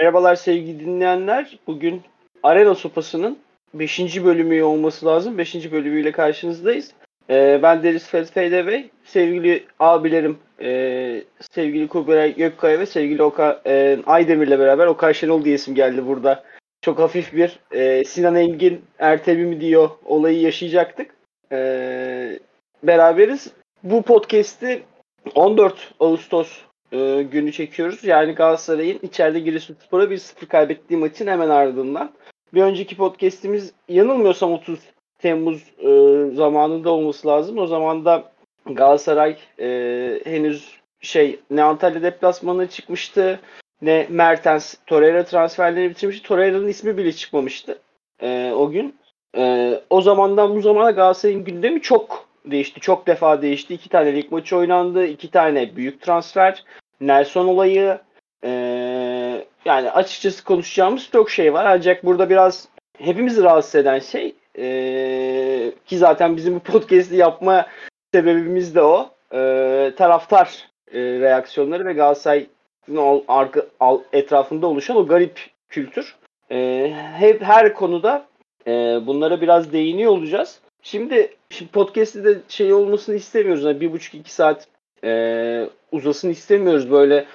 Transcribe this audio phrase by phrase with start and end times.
[0.00, 1.58] Merhabalar sevgili dinleyenler.
[1.66, 2.02] Bugün
[2.42, 3.38] Arena Sopası'nın
[3.74, 4.24] 5.
[4.24, 5.38] bölümü olması lazım.
[5.38, 5.72] 5.
[5.72, 6.92] bölümüyle karşınızdayız.
[7.30, 8.90] Ee, ben Deniz Fethfeyde Bey.
[9.04, 15.54] Sevgili abilerim e, sevgili Kubilay Gökkaya ve sevgili Oka, e, Aydemir'le beraber Okan Şenol diye
[15.54, 16.44] isim geldi burada.
[16.82, 21.14] Çok hafif bir e, Sinan Engin Ertebi mi diyor olayı yaşayacaktık.
[21.52, 21.58] E,
[22.82, 23.52] beraberiz.
[23.82, 24.82] Bu podcast'i
[25.34, 28.04] 14 Ağustos e, günü çekiyoruz.
[28.04, 32.10] Yani Galatasaray'ın içeride Giresunspor'a 1-0 kaybettiği maçın hemen ardından.
[32.54, 34.78] Bir önceki podcast'imiz yanılmıyorsam 30
[35.18, 35.90] Temmuz e,
[36.34, 37.58] zamanında olması lazım.
[37.58, 38.32] O zaman da
[38.66, 43.40] Galatasaray e, henüz şey ne Antalya deplasmanına çıkmıştı
[43.82, 46.28] ne Mertens Torreira transferlerini bitirmişti.
[46.28, 47.78] Torreira'nın ismi bile çıkmamıştı
[48.22, 48.96] e, o gün.
[49.36, 52.80] E, o zamandan bu zamana Galatasaray'ın gündemi çok değişti.
[52.80, 53.74] Çok defa değişti.
[53.74, 55.06] İki tane lig maçı oynandı.
[55.06, 56.64] iki tane büyük transfer.
[57.00, 57.98] Nelson olayı.
[58.44, 58.50] E,
[59.64, 61.64] yani açıkçası konuşacağımız çok şey var.
[61.64, 62.68] Ancak burada biraz
[62.98, 67.66] hepimizi rahatsız eden şey e, ki zaten bizim bu podcast'i yapma
[68.14, 69.10] sebebimiz de o.
[69.32, 76.16] E, taraftar e, reaksiyonları ve Galatasaray'ın arka, al, etrafında oluşan o garip kültür.
[76.50, 78.26] E, hep her konuda
[78.66, 78.70] e,
[79.06, 80.60] bunlara biraz değiniyor olacağız.
[80.82, 83.64] Şimdi, şimdi podcast'te de şey olmasını istemiyoruz.
[83.64, 84.68] Yani bir buçuk iki saat
[85.04, 86.90] e, uzasın istemiyoruz.
[86.90, 87.26] Böyle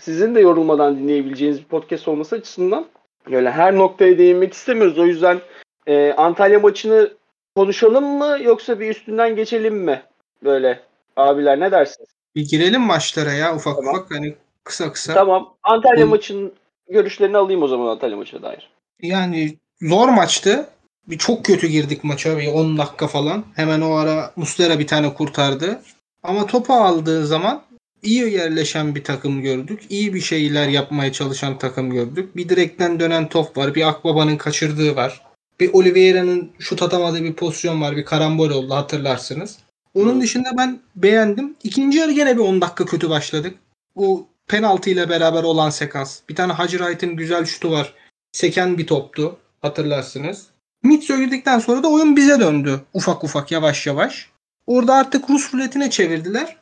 [0.00, 2.86] sizin de yorulmadan dinleyebileceğiniz bir podcast olması açısından
[3.30, 4.98] böyle her noktaya değinmek istemiyoruz.
[4.98, 5.40] O yüzden
[5.86, 7.10] e, Antalya maçını
[7.56, 10.02] konuşalım mı yoksa bir üstünden geçelim mi?
[10.44, 10.80] Böyle
[11.16, 12.08] abiler ne dersiniz?
[12.34, 13.94] Bir girelim maçlara ya ufak tamam.
[13.94, 14.34] ufak hani
[14.64, 15.14] kısa kısa.
[15.14, 15.54] Tamam.
[15.62, 16.10] Antalya Bu...
[16.10, 16.52] maçının
[16.88, 18.70] görüşlerini alayım o zaman Antalya maçına dair.
[19.02, 20.66] Yani zor maçtı.
[21.08, 23.44] Bir çok kötü girdik maça bir 10 dakika falan.
[23.56, 25.82] Hemen o ara Muslera bir tane kurtardı.
[26.22, 27.62] Ama topu aldığı zaman
[28.02, 29.82] iyi yerleşen bir takım gördük.
[29.88, 32.36] İyi bir şeyler yapmaya çalışan takım gördük.
[32.36, 33.74] Bir direkten dönen top var.
[33.74, 35.22] Bir Akbaba'nın kaçırdığı var.
[35.60, 37.96] Bir Oliveira'nın şut atamadığı bir pozisyon var.
[37.96, 39.58] Bir karambol oldu hatırlarsınız.
[39.94, 41.56] Onun dışında ben beğendim.
[41.64, 43.58] İkinci yarı gene bir 10 dakika kötü başladık.
[43.96, 46.20] Bu penaltı ile beraber olan sekans.
[46.28, 47.94] Bir tane Hacı Wright'ın güzel şutu var.
[48.32, 49.36] Seken bir toptu.
[49.62, 50.46] Hatırlarsınız.
[50.82, 52.80] Mitso girdikten sonra da oyun bize döndü.
[52.94, 54.31] Ufak ufak yavaş yavaş.
[54.66, 56.56] Orada artık Rus ruletine çevirdiler.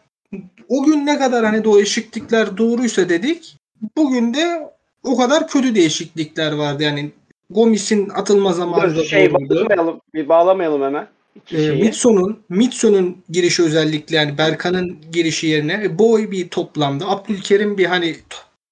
[0.69, 3.57] O gün ne kadar hani o değişiklikler doğruysa dedik.
[3.97, 4.71] Bugün de
[5.03, 6.83] o kadar kötü değişiklikler vardı.
[6.83, 7.11] Yani
[7.51, 11.09] Gomis'in atılma zamanı da şey, bağlamayalım, bir bağlamayalım hemen.
[11.53, 17.05] E, Mitson'un Mitson'un girişi özellikle yani Berkan'ın girişi yerine Boy bir toplandı.
[17.09, 18.17] Abdülkerim bir hani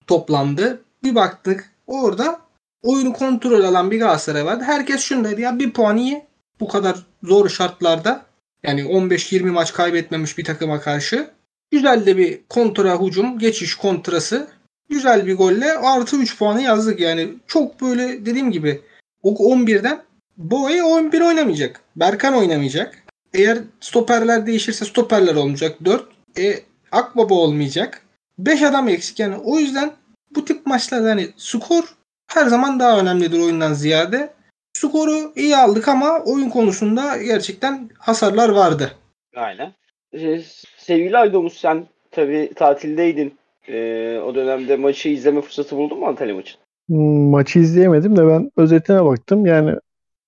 [0.06, 0.80] toplandı.
[1.04, 2.40] Bir baktık orada
[2.82, 4.64] oyunu kontrol alan bir Galatasaray vardı.
[4.66, 6.22] Herkes şunu dedi ya bir puan iyi.
[6.60, 8.27] Bu kadar zor şartlarda
[8.62, 11.30] yani 15-20 maç kaybetmemiş bir takıma karşı
[11.70, 14.48] güzel de bir kontra hücum, geçiş kontrası
[14.90, 17.00] güzel bir golle artı 3 puanı yazdık.
[17.00, 18.80] Yani çok böyle dediğim gibi
[19.22, 20.02] o 11'den
[20.36, 21.80] Boye 11 oynamayacak.
[21.96, 23.02] Berkan oynamayacak.
[23.34, 25.76] Eğer stoperler değişirse stoperler olmayacak.
[25.84, 26.04] 4.
[26.38, 26.60] E,
[26.92, 28.02] Akbaba olmayacak.
[28.38, 29.18] 5 adam eksik.
[29.18, 29.92] Yani o yüzden
[30.34, 31.84] bu tip maçlarda hani skor
[32.26, 34.32] her zaman daha önemlidir oyundan ziyade.
[34.78, 38.92] Skoru iyi aldık ama oyun konusunda gerçekten hasarlar vardı.
[39.36, 39.72] Aynen.
[40.12, 40.40] Ee,
[40.76, 43.34] sevgili Aydomuz sen tabii tatildeydin.
[43.68, 46.54] Ee, o dönemde maçı izleme fırsatı buldun mu Antalya maçı?
[46.88, 49.46] Hmm, maçı izleyemedim de ben özetine baktım.
[49.46, 49.74] Yani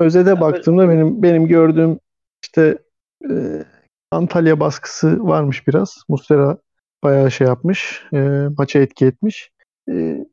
[0.00, 0.90] özete ya baktığımda ben...
[0.90, 1.98] benim benim gördüğüm
[2.42, 2.78] işte
[3.30, 3.32] e,
[4.10, 6.02] Antalya baskısı varmış biraz.
[6.08, 6.58] Muslera
[7.04, 8.02] bayağı şey yapmış.
[8.14, 8.18] E,
[8.58, 9.50] maça etki etmiş.
[9.90, 10.24] E,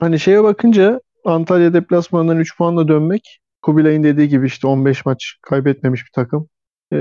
[0.00, 6.04] hani şeye bakınca Antalya deplasmanından 3 puanla dönmek Kubilay'ın dediği gibi işte 15 maç kaybetmemiş
[6.06, 6.48] bir takım.
[6.92, 6.98] E,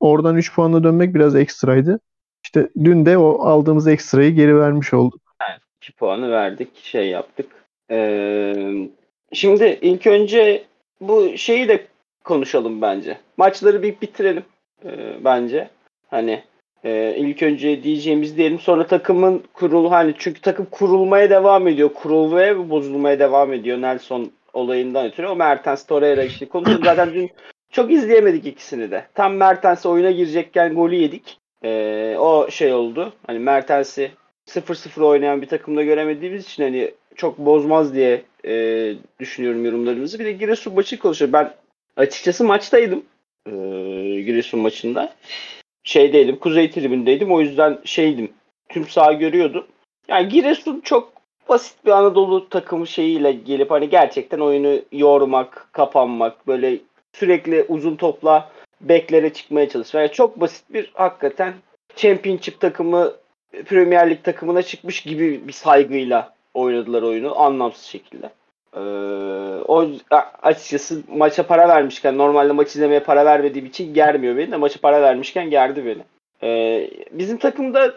[0.00, 2.00] oradan 3 puanla dönmek biraz ekstraydı.
[2.44, 5.20] İşte dün de o aldığımız ekstrayı geri vermiş olduk.
[5.50, 7.46] Evet, 2 puanı verdik, şey yaptık.
[7.90, 8.88] Ee,
[9.32, 10.64] şimdi ilk önce
[11.00, 11.86] bu şeyi de
[12.24, 13.18] konuşalım bence.
[13.36, 14.44] Maçları bir bitirelim
[14.84, 14.90] e,
[15.24, 15.68] bence.
[16.10, 16.42] Hani
[16.84, 21.90] e, ilk önce diyeceğimiz diyelim sonra takımın kurul hani çünkü takım kurulmaya devam ediyor.
[21.94, 25.26] Kurulmaya ve bozulmaya devam ediyor Nelson olayından ötürü.
[25.26, 27.30] O Mertens Torreira işte konuştuk zaten dün
[27.70, 29.06] çok izleyemedik ikisini de.
[29.14, 31.38] Tam Mertens oyuna girecekken golü yedik.
[31.64, 33.12] E, o şey oldu.
[33.26, 34.10] Hani Mertens'i
[34.48, 40.18] 0-0 oynayan bir takımda göremediğimiz için hani çok bozmaz diye e, düşünüyorum yorumlarınızı.
[40.18, 41.32] Bir de Giresun maçı konuşuyor.
[41.32, 41.54] Ben
[41.96, 43.04] açıkçası maçtaydım.
[43.46, 43.50] E,
[44.20, 45.14] Giresun maçında.
[45.84, 47.32] Şeydeydim, Kuzey tribündeydim.
[47.32, 48.32] O yüzden şeydim.
[48.68, 49.66] Tüm saha görüyordum.
[50.08, 51.11] Yani Giresun çok
[51.48, 56.78] basit bir Anadolu takımı şeyiyle gelip hani gerçekten oyunu yormak, kapanmak, böyle
[57.12, 58.50] sürekli uzun topla
[58.80, 60.00] beklere çıkmaya çalışmak.
[60.00, 61.54] Yani çok basit bir hakikaten
[61.96, 63.12] Championship takımı
[63.64, 68.30] Premier Lig takımına çıkmış gibi bir saygıyla oynadılar oyunu anlamsız şekilde.
[68.76, 68.80] Ee,
[69.68, 69.88] o
[70.42, 75.02] açıkçası maça para vermişken normalde maç izlemeye para vermediğim için germiyor beni de maça para
[75.02, 76.02] vermişken gerdi beni.
[76.42, 77.94] Ee, bizim takımda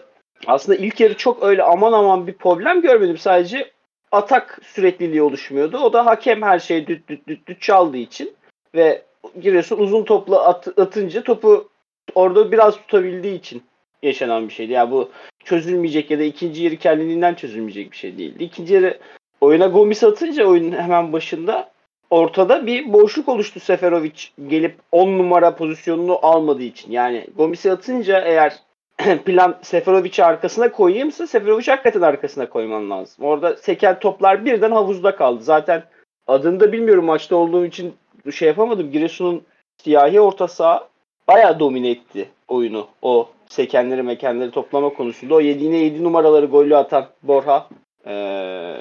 [0.47, 3.17] aslında ilk yarı çok öyle aman aman bir problem görmedim.
[3.17, 3.71] Sadece
[4.11, 5.77] atak sürekliliği oluşmuyordu.
[5.77, 8.33] O da hakem her şeyi düt düt düt düt çaldığı için
[8.75, 9.01] ve
[9.41, 11.69] giriyorsun uzun topla at, atınca topu
[12.15, 13.63] orada biraz tutabildiği için
[14.03, 14.71] yaşanan bir şeydi.
[14.71, 15.09] Yani bu
[15.43, 18.43] çözülmeyecek ya da ikinci yarı kendiliğinden çözülmeyecek bir şey değildi.
[18.43, 18.99] İkinci yarı
[19.41, 21.71] oyuna Gomis atınca oyunun hemen başında
[22.09, 26.91] ortada bir boşluk oluştu Seferovic gelip 10 numara pozisyonunu almadığı için.
[26.91, 28.55] Yani Gomis'i atınca eğer
[29.25, 33.25] plan Seferovic'i arkasına koyayımsa Seferovic'i hakikaten arkasına koyman lazım.
[33.25, 35.43] Orada seken toplar birden havuzda kaldı.
[35.43, 35.83] Zaten
[36.27, 37.93] adını da bilmiyorum maçta olduğum için
[38.31, 38.91] şey yapamadım.
[38.91, 39.43] Giresun'un
[39.83, 40.89] siyahi orta saha
[41.27, 42.87] bayağı domine etti oyunu.
[43.01, 45.35] O sekenleri mekenleri toplama konusunda.
[45.35, 47.69] O yediğine 7 numaraları golü atan Borha
[48.07, 48.75] ee,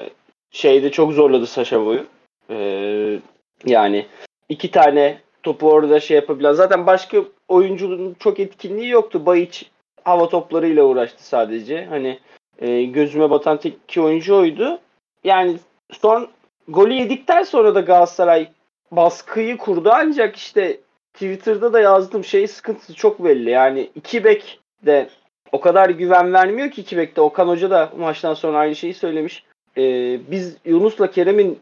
[0.51, 2.05] şeyde çok zorladı Saşa boyu.
[2.49, 3.19] Ee,
[3.65, 4.05] yani
[4.49, 6.53] iki tane topu orada şey yapabilen.
[6.53, 7.17] Zaten başka
[7.47, 9.25] oyuncunun çok etkinliği yoktu.
[9.25, 9.65] Bayiç
[10.05, 11.85] hava toplarıyla uğraştı sadece.
[11.85, 12.19] Hani
[12.59, 14.79] e, gözüme batan tek iki oyuncu oydu.
[15.23, 15.57] Yani
[15.91, 16.27] son
[16.67, 18.47] golü yedikten sonra da Galatasaray
[18.91, 20.79] baskıyı kurdu ancak işte
[21.13, 23.49] Twitter'da da yazdığım şey sıkıntısı çok belli.
[23.49, 25.09] Yani iki bek de
[25.51, 27.21] o kadar güven vermiyor ki iki bekte.
[27.21, 29.43] Okan Hoca da maçtan sonra aynı şeyi söylemiş.
[29.77, 31.59] Ee, biz Yunus'la Kerem'in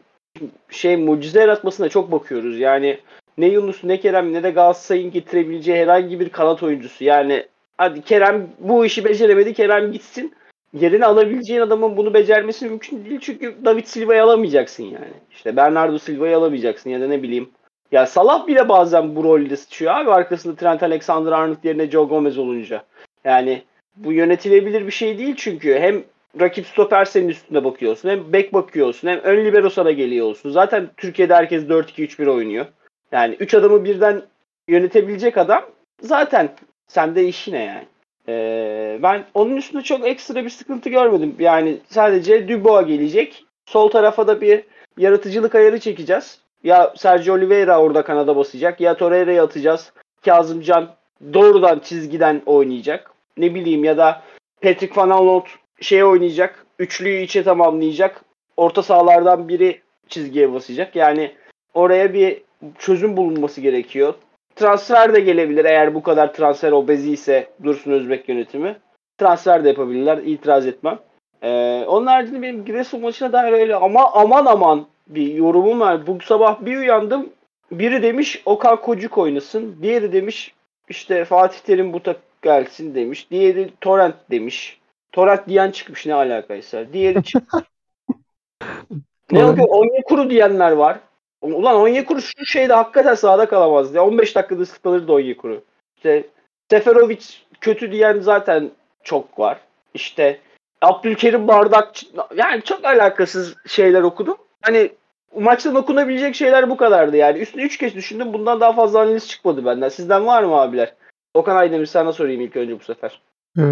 [0.70, 2.58] şey mucize yaratmasına çok bakıyoruz.
[2.58, 2.98] Yani
[3.38, 7.04] ne Yunus ne Kerem ne de Galatasaray'ın getirebileceği herhangi bir kanat oyuncusu.
[7.04, 7.46] Yani
[7.78, 10.34] hadi Kerem bu işi beceremedi Kerem gitsin.
[10.72, 13.20] Yerine alabileceğin adamın bunu becermesi mümkün değil.
[13.20, 15.14] Çünkü David Silva'yı alamayacaksın yani.
[15.30, 17.50] İşte Bernardo Silva'yı alamayacaksın ya da ne bileyim.
[17.92, 20.10] Ya Salah bile bazen bu rolde sıçıyor abi.
[20.10, 22.84] Arkasında Trent Alexander-Arnold yerine Joe Gomez olunca.
[23.24, 23.62] Yani
[23.96, 25.78] bu yönetilebilir bir şey değil çünkü.
[25.78, 26.02] Hem
[26.40, 28.08] rakip stoper senin üstünde bakıyorsun.
[28.08, 29.08] Hem bek bakıyorsun.
[29.08, 30.50] Hem ön libero sana geliyorsun.
[30.50, 32.66] Zaten Türkiye'de herkes 4-2-3-1 oynuyor.
[33.12, 34.22] Yani 3 adamı birden
[34.68, 35.62] yönetebilecek adam
[36.00, 36.48] zaten
[36.86, 37.86] sende işi ne yani.
[38.28, 41.36] Ee, ben onun üstünde çok ekstra bir sıkıntı görmedim.
[41.38, 43.44] Yani sadece Dubois gelecek.
[43.66, 44.64] Sol tarafa da bir
[44.98, 46.38] yaratıcılık ayarı çekeceğiz.
[46.64, 49.92] Ya Sergio Oliveira orada kanada basacak ya Torreira'yı atacağız.
[50.24, 50.90] Kazımcan
[51.34, 53.10] doğrudan çizgiden oynayacak.
[53.36, 54.22] Ne bileyim ya da
[54.62, 55.46] Patrick Van Aanholt
[55.80, 56.66] şey oynayacak.
[56.78, 58.24] Üçlüyü içe tamamlayacak.
[58.56, 60.96] Orta sahalardan biri çizgiye basacak.
[60.96, 61.32] Yani
[61.74, 62.42] oraya bir
[62.78, 64.14] çözüm bulunması gerekiyor.
[64.56, 68.76] Transfer de gelebilir eğer bu kadar transfer obezi ise Dursun Özbek yönetimi.
[69.18, 70.18] Transfer de yapabilirler.
[70.18, 70.98] İtiraz etmem.
[71.42, 76.06] Ee, onun haricinde benim Giresun maçına dair öyle ama aman aman bir yorumum var.
[76.06, 77.30] Bu sabah bir uyandım.
[77.72, 79.76] Biri demiş Okan Kocuk oynasın.
[79.82, 80.54] Diğeri demiş
[80.88, 83.30] işte Fatih Terim bu tak gelsin demiş.
[83.30, 84.80] Diğeri Torrent demiş.
[85.12, 86.92] Torrent diyen çıkmış ne alakaysa.
[86.92, 87.64] Diğeri çıkmış.
[89.30, 89.62] ne oldu?
[89.62, 90.98] Onyekuru diyenler var.
[91.44, 93.96] Ulan Onyekuru şu şeyde hakikaten sahada kalamazdı.
[93.96, 94.04] Ya.
[94.04, 95.64] 15 dakikada sıkılırdı Onyekuru.
[95.96, 96.24] İşte
[96.70, 97.24] Seferovic
[97.60, 98.70] kötü diyen zaten
[99.02, 99.58] çok var.
[99.94, 100.40] İşte
[100.82, 101.92] Abdülkerim Bardak
[102.36, 104.36] yani çok alakasız şeyler okudum.
[104.62, 104.90] Hani
[105.36, 107.38] maçtan okunabilecek şeyler bu kadardı yani.
[107.38, 108.32] Üstüne 3 kez düşündüm.
[108.32, 109.88] Bundan daha fazla analiz çıkmadı benden.
[109.88, 110.94] Sizden var mı abiler?
[111.34, 113.20] Okan Aydemir sana sorayım ilk önce bu sefer.
[113.58, 113.62] Ee,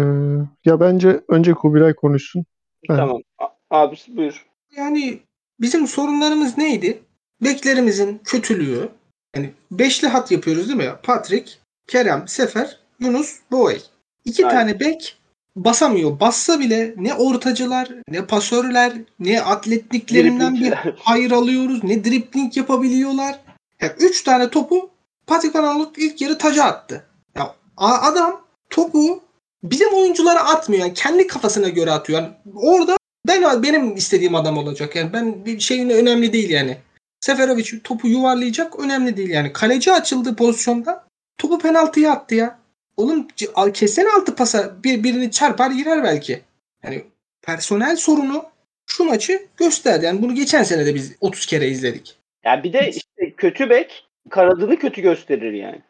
[0.65, 2.45] ya bence önce Kubilay konuşsun.
[2.89, 2.97] Ben...
[2.97, 3.21] Tamam.
[3.69, 4.45] Abi buyur.
[4.77, 5.19] Yani
[5.61, 6.99] bizim sorunlarımız neydi?
[7.43, 8.89] Beklerimizin kötülüğü.
[9.35, 10.91] Yani beşli hat yapıyoruz değil mi?
[11.03, 11.51] Patrick,
[11.87, 13.79] Kerem, Sefer, Yunus, Boy.
[14.25, 14.59] İki Aynen.
[14.59, 15.17] tane bek
[15.55, 16.19] basamıyor.
[16.19, 23.39] Bassa bile ne ortacılar, ne pasörler, ne atletliklerinden bir hayır alıyoruz, ne dripling yapabiliyorlar.
[23.81, 24.89] Yani üç tane topu
[25.27, 27.05] Patrick Van Aanholt ilk yarı taca attı.
[27.35, 29.23] Ya adam topu
[29.63, 30.81] bizim oyunculara atmıyor.
[30.81, 32.21] Yani kendi kafasına göre atıyor.
[32.21, 34.95] Yani orada ben benim istediğim adam olacak.
[34.95, 36.77] Yani ben bir şeyin önemli değil yani.
[37.23, 39.53] Seferovic topu yuvarlayacak önemli değil yani.
[39.53, 41.03] Kaleci açıldığı pozisyonda
[41.37, 42.59] topu penaltıya attı ya.
[42.97, 43.27] Oğlum
[43.73, 46.41] kessen altı pasa bir, birini çarpar girer belki.
[46.83, 47.03] Yani
[47.41, 48.45] personel sorunu
[48.85, 50.05] şu maçı gösterdi.
[50.05, 52.17] Yani bunu geçen sene de biz 30 kere izledik.
[52.43, 55.81] Ya bir de işte kötü bek kanadını kötü gösterir yani.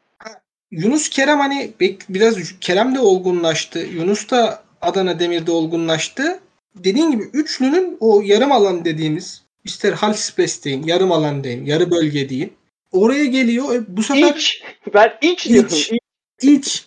[0.71, 1.73] Yunus Kerem hani
[2.09, 3.79] biraz Kerem de olgunlaştı.
[3.79, 6.39] Yunus da Adana Demir'de olgunlaştı.
[6.75, 11.91] Dediğin gibi üçlünün o yarım alan dediğimiz ister half space deyin, yarım alan deyin, yarı
[11.91, 12.53] bölge deyin.
[12.91, 13.75] Oraya geliyor.
[13.75, 14.63] E, bu sefer iç.
[14.93, 15.69] Ben iç diyorum.
[15.69, 15.91] İç.
[16.41, 16.85] İç.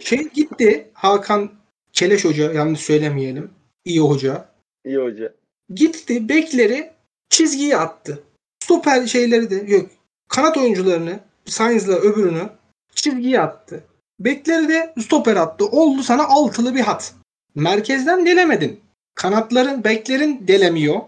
[0.00, 0.90] Şey gitti.
[0.94, 1.52] Hakan
[1.92, 3.50] Keleş Hoca yanlış söylemeyelim.
[3.84, 4.48] İyi hoca.
[4.84, 5.34] İyi hoca.
[5.74, 6.90] Gitti bekleri
[7.30, 8.22] çizgiye attı.
[8.64, 9.90] Stoper şeyleri de yok.
[10.28, 12.48] Kanat oyuncularını Sainz'la öbürünü
[12.94, 13.84] çizgiye attı.
[14.20, 15.66] Bekleri de stoper attı.
[15.66, 17.14] Oldu sana altılı bir hat.
[17.54, 18.80] Merkezden delemedin.
[19.14, 21.00] kanatların, beklerin delemiyor.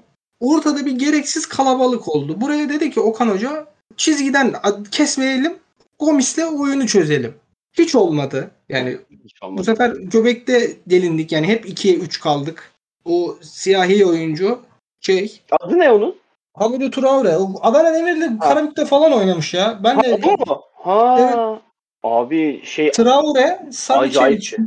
[0.45, 2.41] Ortada bir gereksiz kalabalık oldu.
[2.41, 4.55] Buraya dedi ki Okan Hoca çizgiden
[4.91, 5.57] kesmeyelim.
[5.99, 7.35] Gomis'le oyunu çözelim.
[7.73, 8.51] Hiç olmadı.
[8.69, 9.65] Yani Hiç bu olmadı.
[9.65, 11.33] sefer göbekte delindik.
[11.33, 12.73] Yani hep 2'ye 3 kaldık.
[13.05, 14.61] O siyahi oyuncu
[15.01, 16.17] şey Adı ne onun?
[16.55, 17.37] Hamidou Traore.
[17.37, 19.81] O Adana Demir'le Karabük'te falan oynamış ya.
[19.85, 20.63] Ben Ha, de o mu?
[20.75, 21.61] Ha.
[22.03, 24.59] Abi şey Traore, Savic, şey.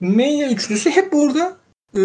[0.00, 1.56] Menya üçlüsü hep burada
[1.96, 2.00] e,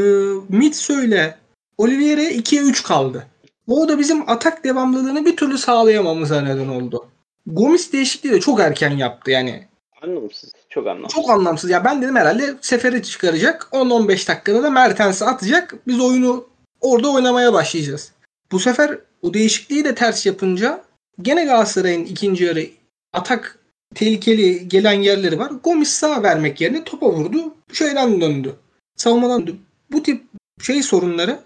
[0.50, 1.38] Mitso ile
[1.77, 3.27] Oliveira 2'ye 3 kaldı.
[3.67, 7.08] O da bizim atak devamlılığını bir türlü sağlayamamıza neden oldu.
[7.46, 9.67] Gomis değişikliği de çok erken yaptı yani.
[10.01, 10.51] anlamsız.
[10.70, 11.15] Çok anlamsız.
[11.15, 11.70] Çok anlamsız.
[11.70, 13.70] Ya ben dedim herhalde seferi çıkaracak.
[13.72, 15.75] 10-15 dakikada da Mertens'i atacak.
[15.88, 16.48] Biz oyunu
[16.82, 18.12] orada oynamaya başlayacağız.
[18.51, 20.84] Bu sefer o değişikliği de ters yapınca
[21.22, 22.65] gene Galatasaray'ın ikinci yarı
[23.13, 23.60] atak
[23.96, 25.51] tehlikeli gelen yerleri var.
[25.63, 27.55] Gomis sağ vermek yerine topa vurdu.
[27.74, 28.55] Şeyden döndü.
[28.96, 29.60] Savunmadan döndü.
[29.91, 30.24] Bu tip
[30.62, 31.39] şey sorunları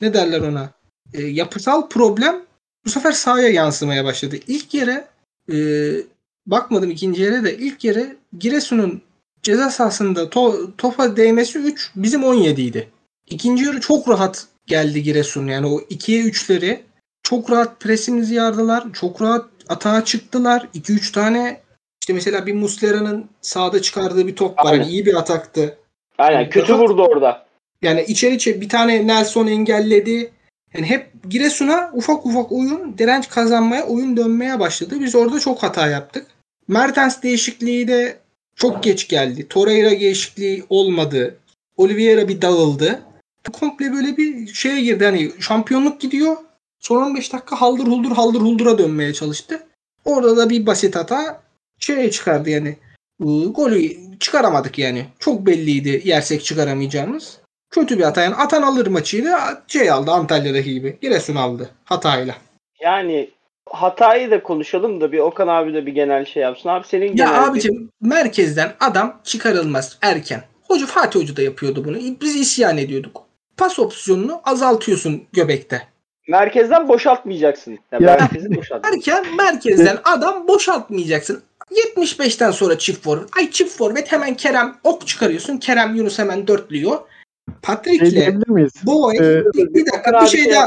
[0.00, 0.70] ne derler ona?
[1.14, 2.42] E, yapısal problem
[2.84, 4.36] bu sefer sahaya yansımaya başladı.
[4.46, 5.08] İlk yere
[5.52, 5.56] e,
[6.46, 9.02] bakmadım ikinci yere de ilk yere Giresun'un
[9.42, 12.88] ceza sahasında to- topa değmesi 3 bizim 17 idi.
[13.30, 15.46] İkinci yarı çok rahat geldi Giresun.
[15.46, 16.80] Yani o 2'ye 3'leri
[17.22, 18.84] çok rahat presimizi yardılar.
[18.92, 20.68] Çok rahat atağa çıktılar.
[20.74, 21.60] 2-3 tane
[22.02, 24.72] işte mesela bir Muslera'nın sağda çıkardığı bir top var.
[24.72, 24.82] Aynen.
[24.82, 25.78] Yani iyi bir ataktı.
[26.18, 27.45] Aynen kötü Rahat- vurdu orada.
[27.86, 30.30] Yani içeri içe bir tane Nelson engelledi.
[30.74, 35.00] Yani hep Giresun'a ufak ufak oyun, direnç kazanmaya, oyun dönmeye başladı.
[35.00, 36.26] Biz orada çok hata yaptık.
[36.68, 38.18] Mertens değişikliği de
[38.56, 39.48] çok geç geldi.
[39.48, 41.38] Torreira değişikliği olmadı.
[41.76, 43.02] Oliveira bir dağıldı.
[43.52, 45.04] Komple böyle bir şeye girdi.
[45.04, 46.36] Hani şampiyonluk gidiyor.
[46.80, 49.66] Son 15 dakika haldır huldur haldır huldura dönmeye çalıştı.
[50.04, 51.42] Orada da bir basit hata
[51.78, 52.76] şeye çıkardı yani.
[53.20, 55.06] Iı, Golü çıkaramadık yani.
[55.18, 57.45] Çok belliydi yersek çıkaramayacağımız.
[57.70, 58.22] Kötü bir hata.
[58.22, 59.28] Yani atan alır maçıydı.
[59.68, 60.98] Şey aldı Antalya'daki gibi.
[61.02, 62.34] Giresun aldı hatayla.
[62.80, 63.30] Yani
[63.70, 66.68] hatayı da konuşalım da bir Okan abi de bir genel şey yapsın.
[66.68, 70.42] Abi senin Ya genel bir- abicim merkezden adam çıkarılmaz erken.
[70.62, 71.96] Hoca Fatih Hoca da yapıyordu bunu.
[72.20, 73.22] Biz isyan ediyorduk.
[73.56, 75.82] Pas opsiyonunu azaltıyorsun göbekte.
[76.28, 77.72] merkezden boşaltmayacaksın.
[77.92, 78.16] Ya, Ya.
[78.20, 78.84] merkezi boşalt.
[78.86, 81.42] Erken merkezden adam boşaltmayacaksın.
[81.70, 83.28] 75'ten sonra çift forvet.
[83.38, 85.56] Ay çift forvet hemen Kerem ok çıkarıyorsun.
[85.56, 86.98] Kerem Yunus hemen dörtlüyor.
[87.62, 88.40] Patrick'le?
[88.82, 90.66] Boy Ee, bir, bir dakika bir şey daha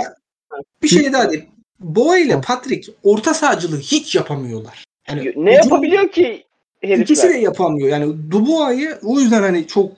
[0.83, 1.49] bir şey daha diyeyim.
[1.79, 4.83] Boy ile Patrick orta sahacılığı hiç yapamıyorlar.
[5.09, 6.43] Yani ne yapabiliyor ki
[6.81, 7.03] herifler?
[7.03, 7.89] İkisi de yapamıyor.
[7.89, 9.91] Yani Dubois'ı o yüzden hani çok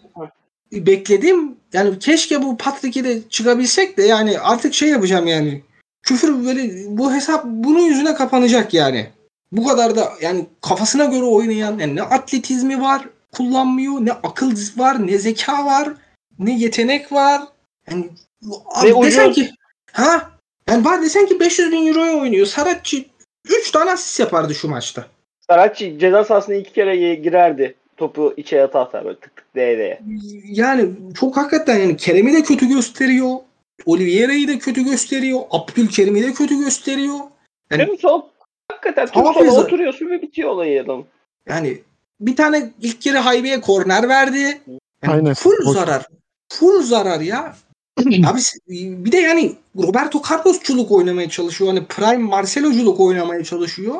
[0.72, 1.56] bekledim.
[1.74, 5.62] Yani keşke bu Patrick'i de çıkabilsek de yani artık şey yapacağım yani.
[6.04, 9.08] Küfür böyle bu hesap bunun yüzüne kapanacak yani.
[9.52, 15.08] Bu kadar da yani kafasına göre oynayan yani ne atletizmi var kullanmıyor ne akıl var
[15.08, 15.94] ne zeka var
[16.41, 17.41] ne yetenek var.
[17.91, 18.10] Yani
[18.65, 19.36] abi Ne desen ucuz.
[19.36, 19.51] ki
[19.91, 20.31] ha
[20.69, 22.45] yani var desen ki 500 bin euroya oynuyor.
[22.45, 23.05] Saratçı
[23.50, 25.05] 3 tane asist yapardı şu maçta.
[25.48, 27.75] Saratçı ceza sahasına iki kere girerdi.
[27.98, 30.00] Topu içe ata atar böyle tık tık değe değe.
[30.45, 33.36] Yani çok hakikaten yani Kerem'i de kötü gösteriyor.
[33.86, 35.39] Oliveira'yı da kötü gösteriyor.
[35.51, 37.17] Abdülkerim'i de kötü gösteriyor.
[37.71, 38.21] Yani, Tüm sol
[38.71, 39.51] hakikaten tüm Hafıza.
[39.51, 41.05] sola oturuyorsun ve bitiyor olayı adam.
[41.50, 41.77] yani
[42.19, 44.38] bir tane ilk kere Haybe'ye korner verdi.
[45.03, 45.33] Yani Aynen.
[45.33, 46.05] Full Boş- zarar.
[46.51, 47.55] Full zarar ya.
[48.00, 51.74] Abi bir de yani Roberto Carlos'culuk oynamaya çalışıyor.
[51.74, 53.96] Hani Prime Marcelo'culuk oynamaya çalışıyor.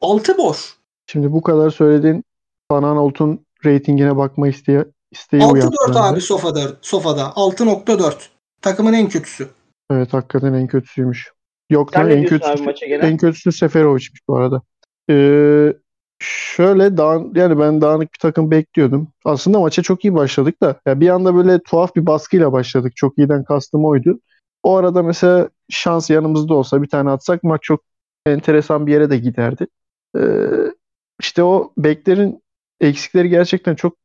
[0.00, 0.76] Altı boş.
[1.06, 2.24] Şimdi bu kadar söylediğin
[2.72, 5.98] Van Aanholt'un reytingine bakma isteği, isteği 6-4 uyandı bende.
[5.98, 6.76] abi sofada.
[6.82, 7.22] Sofada.
[7.22, 8.14] 6.4.
[8.62, 9.48] Takımın en kötüsü.
[9.90, 11.32] Evet hakikaten en kötüsüymüş.
[11.70, 14.62] Yok Sen lan en kötüsü, en kötüsü Seferovic'miş bu arada.
[15.10, 15.72] Ee,
[16.18, 19.08] şöyle dağın, yani ben dağınık bir takım bekliyordum.
[19.24, 22.92] Aslında maça çok iyi başladık da ya bir anda böyle tuhaf bir baskıyla başladık.
[22.96, 24.20] Çok iyiden kastım oydu.
[24.62, 27.80] O arada mesela şans yanımızda olsa bir tane atsak maç çok
[28.26, 29.66] enteresan bir yere de giderdi.
[30.18, 30.20] Ee,
[31.20, 32.42] işte o beklerin
[32.80, 33.96] eksikleri gerçekten çok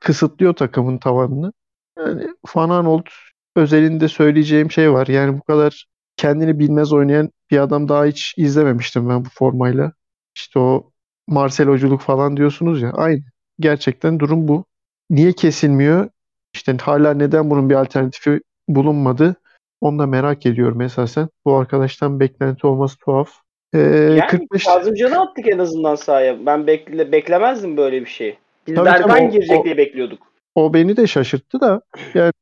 [0.00, 1.52] kısıtlıyor takımın tavanını.
[1.98, 3.08] Yani Van Aanholt
[3.56, 5.06] özelinde söyleyeceğim şey var.
[5.06, 9.92] Yani bu kadar kendini bilmez oynayan bir adam daha hiç izlememiştim ben bu formayla.
[10.36, 10.91] İşte o
[11.28, 12.90] Marcelo'culuk falan diyorsunuz ya.
[12.92, 13.20] Aynı.
[13.60, 14.64] Gerçekten durum bu.
[15.10, 16.08] Niye kesilmiyor?
[16.54, 19.36] İşte hala neden bunun bir alternatifi bulunmadı?
[19.80, 21.28] Onu da merak ediyorum esasen.
[21.44, 23.30] Bu arkadaştan beklenti olması tuhaf.
[23.74, 26.46] Ee, Yani 45 Kazımcan'ı attık en azından sahaya.
[26.46, 28.38] Ben bekle, beklemezdim böyle bir şey.
[28.66, 30.18] Biz Tabii Berkan tabii, o- girecek o- diye bekliyorduk.
[30.54, 31.82] O beni de şaşırttı da
[32.14, 32.32] yani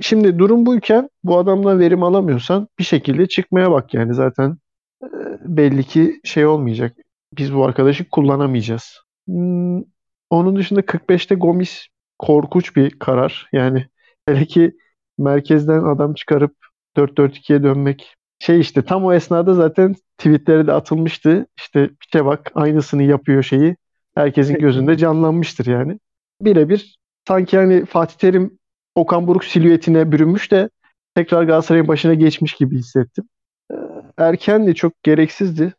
[0.00, 4.56] şimdi durum buyken bu adamla verim alamıyorsan bir şekilde çıkmaya bak yani zaten
[5.04, 5.08] e,
[5.40, 6.96] belli ki şey olmayacak.
[7.38, 9.00] Biz bu arkadaşı kullanamayacağız.
[9.28, 9.82] Hmm,
[10.30, 11.86] onun dışında 45'te Gomis
[12.18, 13.48] korkunç bir karar.
[13.52, 13.86] Yani
[14.26, 14.76] hele ki
[15.18, 16.56] merkezden adam çıkarıp
[16.96, 18.16] 4-4-2'ye dönmek.
[18.38, 21.46] Şey işte tam o esnada zaten tweetleri de atılmıştı.
[21.58, 23.76] İşte bir şey bak aynısını yapıyor şeyi.
[24.14, 25.98] Herkesin gözünde canlanmıştır yani.
[26.40, 28.58] Birebir sanki hani Fatih Terim
[28.94, 30.70] Okan Buruk silüetine bürünmüş de
[31.14, 33.24] tekrar Galatasaray'ın başına geçmiş gibi hissettim.
[33.72, 33.74] Ee,
[34.18, 35.74] Erkendi çok gereksizdi.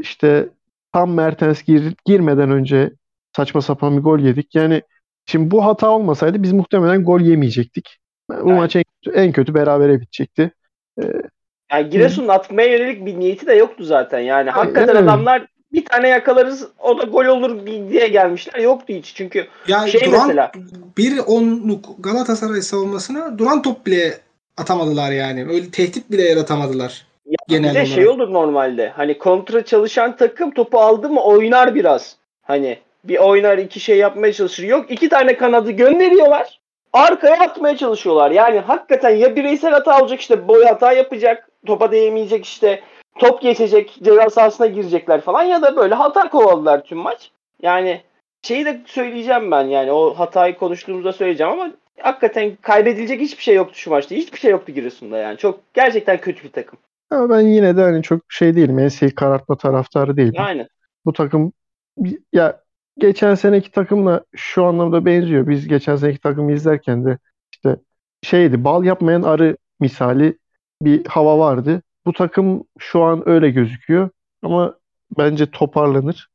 [0.00, 0.48] İşte
[0.96, 2.92] tam Mertens gir, girmeden önce
[3.36, 4.54] saçma sapan bir gol yedik.
[4.54, 4.82] Yani
[5.26, 7.98] şimdi bu hata olmasaydı biz muhtemelen gol yemeyecektik.
[8.30, 8.54] Bu Aynen.
[8.54, 10.50] maç en kötü, en kötü berabere bitecekti.
[11.72, 14.18] Yani Giresun'un atmaya yönelik bir niyeti de yoktu zaten.
[14.18, 15.02] Yani hakikaten evet.
[15.02, 18.60] adamlar bir tane yakalarız o da gol olur diye gelmişler.
[18.60, 19.14] Yoktu hiç.
[19.14, 20.52] Çünkü Ya Şey duran mesela-
[20.98, 24.18] bir onluk Galatasaray savunmasına duran top bile
[24.56, 25.46] atamadılar yani.
[25.48, 27.06] Öyle tehdit bile yaratamadılar.
[27.26, 28.88] Ya Genel bir de şey olur normalde.
[28.88, 32.16] Hani kontra çalışan takım topu aldı mı oynar biraz.
[32.42, 34.62] Hani bir oynar iki şey yapmaya çalışır.
[34.62, 36.60] Yok iki tane kanadı gönderiyorlar.
[36.92, 38.30] Arkaya atmaya çalışıyorlar.
[38.30, 41.48] Yani hakikaten ya bireysel hata olacak işte boy hata yapacak.
[41.66, 42.80] Topa değmeyecek işte.
[43.18, 43.98] Top geçecek.
[44.02, 45.42] Ceza sahasına girecekler falan.
[45.42, 47.30] Ya da böyle hata kovaladılar tüm maç.
[47.62, 48.00] Yani
[48.42, 53.74] şeyi de söyleyeceğim ben yani o hatayı konuştuğumuzda söyleyeceğim ama hakikaten kaybedilecek hiçbir şey yoktu
[53.78, 54.14] şu maçta.
[54.14, 55.38] Hiçbir şey yoktu Giresun'da yani.
[55.38, 56.78] Çok gerçekten kötü bir takım.
[57.10, 58.78] Ama ben yine de hani çok şey değilim.
[58.78, 60.34] Enseyi karartma taraftarı değilim.
[60.36, 60.68] Yani.
[61.04, 61.52] Bu takım
[62.32, 62.60] ya
[62.98, 65.48] geçen seneki takımla şu anlamda benziyor.
[65.48, 67.18] Biz geçen seneki takımı izlerken de
[67.52, 67.76] işte
[68.22, 70.38] şeydi bal yapmayan arı misali
[70.82, 71.82] bir hava vardı.
[72.06, 74.10] Bu takım şu an öyle gözüküyor
[74.42, 74.74] ama
[75.18, 76.28] bence toparlanır.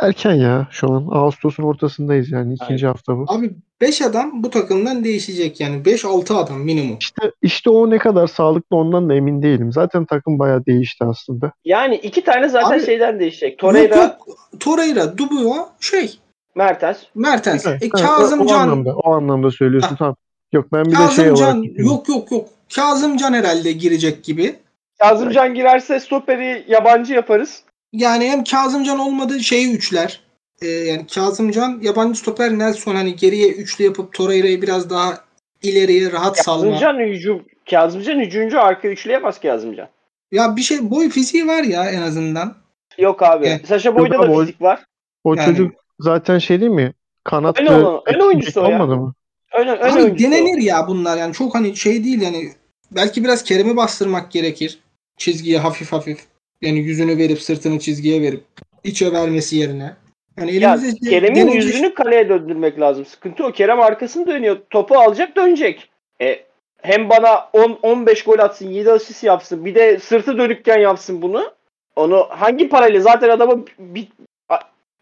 [0.00, 1.08] Ee, Erken ya şu an.
[1.10, 3.24] Ağustos'un ortasındayız yani ikinci hafta bu.
[3.28, 5.82] Abi 5 adam bu takımdan değişecek yani.
[5.82, 6.96] 5-6 adam minimum.
[7.00, 9.72] İşte, işte o ne kadar sağlıklı ondan da emin değilim.
[9.72, 11.52] Zaten takım bayağı değişti aslında.
[11.64, 13.50] Yani iki tane zaten Abi, şeyden değişecek.
[13.50, 14.16] Yok Torreira, yok.
[14.60, 16.18] Torreira, Dubois, şey
[16.54, 16.98] Mertens.
[17.14, 17.66] Mertens.
[17.66, 18.60] Evet, E, evet, o, o Kazımcan.
[18.60, 19.96] anlamda, o anlamda söylüyorsun Ha.
[19.98, 20.16] tamam.
[20.52, 21.86] Yok ben bir de şey olarak Kazımcan düşünüyorum.
[21.86, 22.48] yok yok yok.
[22.74, 24.54] Kazımcan herhalde girecek gibi.
[24.98, 27.64] Kazımcan girerse stoperi yabancı yaparız.
[27.92, 30.20] Yani hem Kazımcan olmadı şeyi üçler.
[30.62, 35.18] Ee, yani Kazımcan yabancı stoper Nelson hani geriye üçlü yapıp Torreira'yı biraz daha
[35.62, 36.62] ileriye rahat salma.
[36.70, 37.42] Kazımcan hücum.
[37.70, 39.88] Kazımcan hücumcu arka üçleyemez Kazımcan.
[40.32, 42.54] Ya bir şey boy fiziği var ya en azından.
[42.98, 43.46] Yok abi.
[43.46, 43.66] Evet.
[43.68, 44.84] Saşa Boy'da da o- fizik var.
[45.24, 46.92] O Yani- çocuk zaten şey değil mi?
[47.24, 48.78] Kanatta Ön olan- ön oyuncusu o ya.
[48.86, 49.14] mı?
[49.52, 50.30] Ön, ön Abi oyuncusu.
[50.30, 52.48] denenir ya bunlar yani çok hani şey değil yani
[52.90, 54.78] belki biraz Kerem'i bastırmak gerekir.
[55.16, 56.18] Çizgiye hafif hafif.
[56.62, 58.44] Yani yüzünü verip sırtını çizgiye verip
[58.84, 59.92] içe vermesi yerine.
[60.38, 63.04] Yani Ya elimizde Kerem'in denenecek- yüzünü kaleye döndürmek lazım.
[63.06, 63.52] Sıkıntı o.
[63.52, 64.56] Kerem arkasını dönüyor.
[64.70, 65.88] Topu alacak dönecek.
[66.20, 66.40] E,
[66.82, 69.64] hem bana 10 15 gol atsın, 7 asist yapsın.
[69.64, 71.52] Bir de sırtı dönükken yapsın bunu.
[71.96, 74.08] Onu hangi parayla zaten adama bir,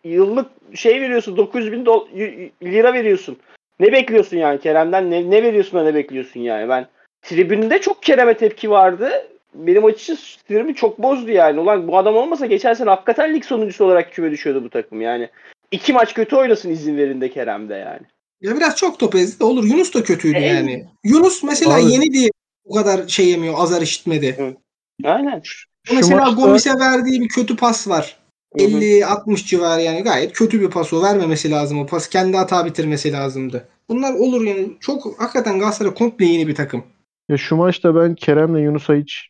[0.04, 3.36] yıllık şey veriyorsun 900 bin dol- y- y- lira veriyorsun.
[3.80, 6.86] Ne bekliyorsun yani Kerem'den ne, ne veriyorsun da ne bekliyorsun yani ben
[7.22, 9.10] tribünde çok Kerem'e tepki vardı.
[9.54, 11.60] Benim açıkçası sinirimi çok bozdu yani.
[11.60, 15.28] Ulan bu adam olmasa geçen sene hakikaten lig sonuncusu olarak küme düşüyordu bu takım yani.
[15.70, 18.00] İki maç kötü oynasın izin verin de Kerem'de yani.
[18.40, 19.64] Ya biraz çok top ezdi de olur.
[19.64, 20.86] Yunus da kötüydü E, yani.
[21.04, 22.30] Yunus mesela Abi- yeni diye
[22.64, 23.54] bu kadar şey yemiyor.
[23.56, 24.56] Azar işitmedi.
[25.04, 25.40] Aynen.
[25.44, 28.16] Şu mesela maçta- Gomis'e verdiği bir kötü pas var.
[28.58, 28.68] Hı hı.
[28.68, 31.02] 50-60 civarı yani gayet kötü bir pas o.
[31.02, 32.08] Vermemesi lazım o pas.
[32.08, 33.68] Kendi hata bitirmesi lazımdı.
[33.88, 34.68] Bunlar olur yani.
[34.80, 36.84] Çok hakikaten Galatasaray komple yeni bir takım.
[37.28, 39.28] Ya şu maçta ben Kerem'le Yunus'a hiç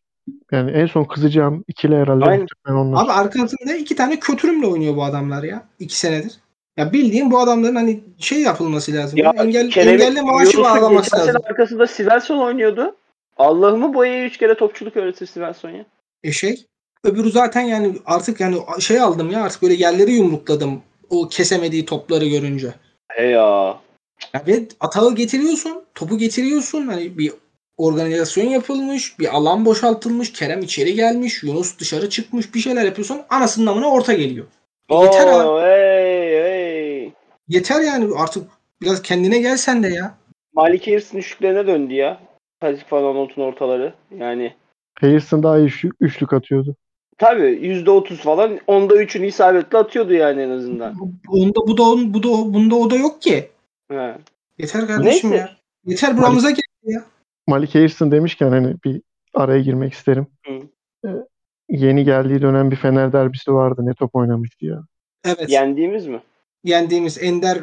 [0.53, 2.47] yani en son kızacağım ikili herhalde Aynen.
[2.69, 3.05] onlar.
[3.05, 5.63] Abi arkasında iki tane kötürümle oynuyor bu adamlar ya.
[5.79, 6.33] iki senedir.
[6.77, 9.19] Ya bildiğin bu adamların hani şey yapılması lazım.
[9.19, 11.43] Ya Engel, Kerem'in engelli maaşı bağlaması lazım.
[11.45, 12.97] arkasında Svensson oynuyordu.
[13.39, 15.85] Allah'ımı boyaya üç kere topçuluk öğretir Svensson ya.
[16.23, 16.67] E şey.
[17.05, 20.83] Öbürü zaten yani artık yani şey aldım ya artık böyle yerleri yumrukladım.
[21.11, 22.75] O kesemediği topları görünce.
[23.09, 23.79] He ya.
[24.35, 26.87] Ya ve atağı getiriyorsun, topu getiriyorsun.
[26.87, 27.33] Hani bir
[27.81, 33.21] organizasyon yapılmış, bir alan boşaltılmış, Kerem içeri gelmiş, Yunus dışarı çıkmış, bir şeyler yapıyorsun.
[33.31, 34.47] Anasının namına orta geliyor.
[34.91, 35.47] E Yeter abi.
[35.49, 37.13] Oo, hey hey.
[37.49, 38.49] Yeter yani artık
[38.83, 40.15] biraz kendine gel sen de ya.
[40.55, 42.21] Malik Harris'in üçlüklerine döndü ya.
[42.61, 43.95] Pazik falan Not'un ortaları.
[44.19, 44.55] Yani
[45.01, 46.77] Hayırsın daha iyi üçlük, üçlük atıyordu.
[47.19, 48.59] tabii %30 falan.
[48.67, 50.95] Onda üçünü isabetli atıyordu yani en azından.
[51.29, 53.49] Onda bu da on- bu da bunda o da yok ki.
[53.91, 54.15] He.
[54.59, 55.37] Yeter kardeşim Neyse.
[55.37, 55.57] ya.
[55.87, 57.03] Yeter buramıza gel.
[57.47, 59.03] Malik Hayırsın demişken hani bir
[59.35, 60.27] araya girmek isterim.
[60.47, 60.53] Hı.
[61.07, 61.11] Ee,
[61.69, 63.81] yeni geldiği dönem bir Fener derbisi vardı.
[63.85, 64.83] Ne top oynamıştı ya.
[65.25, 65.51] Evet.
[65.51, 66.21] Yendiğimiz mi?
[66.65, 67.59] Yendiğimiz Ender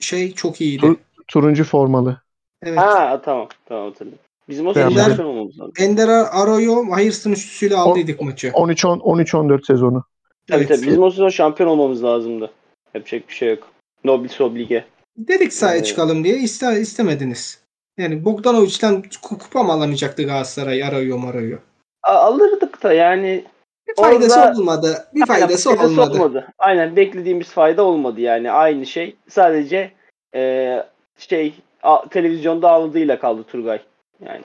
[0.00, 0.80] şey çok iyiydi.
[0.80, 0.96] Tur-
[1.28, 2.20] Turuncu formalı.
[2.62, 2.78] Evet.
[2.78, 3.48] Ha tamam.
[3.66, 4.18] Tamam hatırladım.
[4.48, 5.72] Bizim o sene Ender- şampiyon olmamız lazım.
[5.78, 8.48] Ender Arroyo Hayırsın üçlüsüyle aldıydık maçı.
[8.48, 10.04] 13-10 13-14 sezonu.
[10.48, 10.68] Tabii Evet.
[10.68, 10.86] tabii.
[10.86, 12.50] Bizim o sezon şampiyon olmamız lazımdı.
[12.94, 13.68] Yapacak bir şey yok.
[14.04, 14.84] Nobis oblige.
[15.16, 15.86] Dedik sahaya Evet.
[15.86, 17.61] çıkalım diye iste, istemediniz.
[17.98, 21.58] Yani Bogdanovic'den ku- kupa mı alamayacaktı Galatasaray arıyor marıyor.
[22.02, 23.44] A- alırdık da yani
[23.88, 25.04] Bir faydası Orada- olmadı.
[25.14, 26.46] Bir Aynen, faydası olmadı.
[26.58, 29.16] Aynen beklediğimiz fayda olmadı yani aynı şey.
[29.28, 29.92] Sadece
[30.34, 30.82] e,
[31.18, 33.80] şey a- televizyonda ağladığıyla kaldı Turgay.
[34.26, 34.40] Yani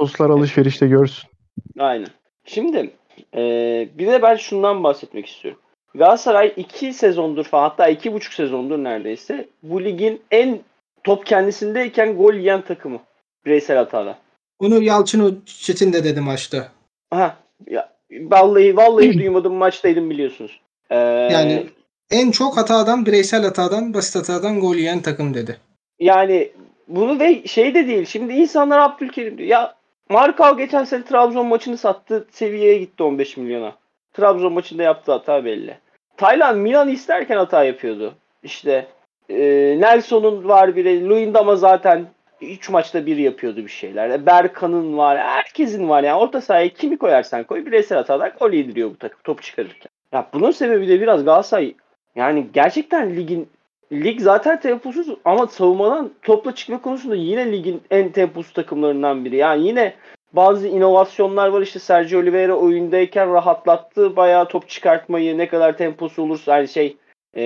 [0.00, 1.30] Dostlar alışverişte görsün.
[1.78, 2.08] aynen.
[2.44, 2.90] Şimdi
[3.36, 3.40] e,
[3.98, 5.60] bir de ben şundan bahsetmek istiyorum.
[5.94, 10.60] Galatasaray iki sezondur falan hatta iki buçuk sezondur neredeyse bu ligin en
[11.04, 13.00] top kendisindeyken gol yiyen takımı.
[13.46, 14.18] Bireysel hatada.
[14.58, 16.68] Onu Yalçın Çetin de dedi maçta.
[17.10, 17.36] Aha,
[17.70, 20.60] ya, vallahi vallahi duymadım maçtaydım biliyorsunuz.
[20.90, 21.66] Ee, Yani
[22.10, 25.56] en çok hatadan, bireysel hatadan, basit hatadan gol yiyen takım dedi.
[26.00, 26.52] Yani
[26.88, 28.06] bunu ve şey de değil.
[28.06, 29.48] Şimdi insanlar Abdülkerim diyor.
[29.48, 29.74] Ya
[30.10, 32.26] Markov geçen sene Trabzon maçını sattı.
[32.30, 33.76] Seviyeye gitti 15 milyona.
[34.12, 35.78] Trabzon maçında yaptığı hata belli.
[36.16, 38.14] Taylan Milan isterken hata yapıyordu.
[38.42, 38.86] İşte
[39.28, 39.36] e,
[39.80, 41.08] Nelson'un var biri.
[41.08, 42.06] Luyendama zaten
[42.40, 44.10] 3 maçta bir yapıyordu bir şeyler.
[44.10, 45.18] E, Berkan'ın var.
[45.18, 46.02] Herkesin var.
[46.02, 47.66] Yani orta sahaya kimi koyarsan koy.
[47.66, 49.90] Bireysel hatalar gol yediriyor bu takım top çıkarırken.
[50.12, 51.74] Ya bunun sebebi de biraz Galatasaray
[52.16, 53.48] yani gerçekten ligin
[53.92, 59.36] Lig zaten temposuz ama savunmadan topla çıkma konusunda yine ligin en temposuz takımlarından biri.
[59.36, 59.94] Yani yine
[60.32, 66.56] bazı inovasyonlar var işte Sergio Oliveira oyundayken rahatlattı bayağı top çıkartmayı ne kadar temposu olursa
[66.56, 66.96] yani şey
[67.34, 67.42] e,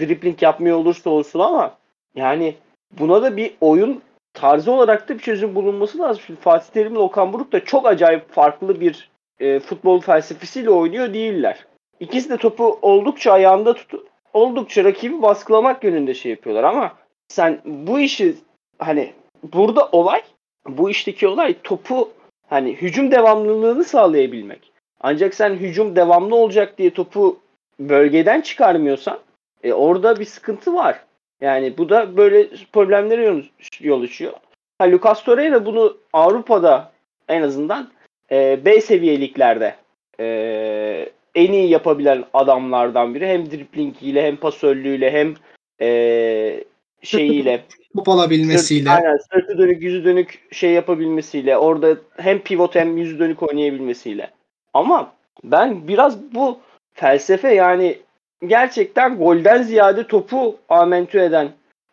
[0.00, 1.76] dribbling yapmıyor olursa olsun ama
[2.14, 2.54] yani
[2.98, 4.02] buna da bir oyun
[4.34, 6.22] tarzı olarak da bir çözüm bulunması lazım.
[6.26, 11.14] Şimdi Fatih Terim ile Okan Buruk da çok acayip farklı bir e, futbol felsefesiyle oynuyor
[11.14, 11.66] değiller.
[12.00, 16.92] İkisi de topu oldukça ayağında tutup oldukça rakibi baskılamak yönünde şey yapıyorlar ama
[17.28, 18.34] sen bu işi
[18.78, 20.22] hani burada olay
[20.68, 22.10] bu işteki olay topu
[22.48, 24.72] hani hücum devamlılığını sağlayabilmek.
[25.00, 27.40] Ancak sen hücum devamlı olacak diye topu
[27.88, 29.18] bölgeden çıkarmıyorsan
[29.64, 31.00] e, orada bir sıkıntı var.
[31.40, 33.42] Yani bu da böyle problemlere yol,
[33.80, 34.32] yol açıyor.
[34.78, 36.92] Ha, Lucas Torreira bunu Avrupa'da
[37.28, 37.90] en azından
[38.30, 39.74] e, B seviyeliklerde
[40.20, 43.26] e, en iyi yapabilen adamlardan biri.
[43.26, 45.34] Hem driplingiyle hem pasörlüğüyle hem
[45.80, 46.64] e,
[47.02, 47.64] şeyiyle
[47.96, 48.90] Top alabilmesiyle.
[48.90, 54.30] Sırt, aynen sırtı dönük yüzü dönük şey yapabilmesiyle orada hem pivot hem yüzü dönük oynayabilmesiyle.
[54.74, 55.12] Ama
[55.44, 56.58] ben biraz bu
[56.94, 57.98] felsefe yani
[58.46, 61.48] gerçekten golden ziyade topu amentü eden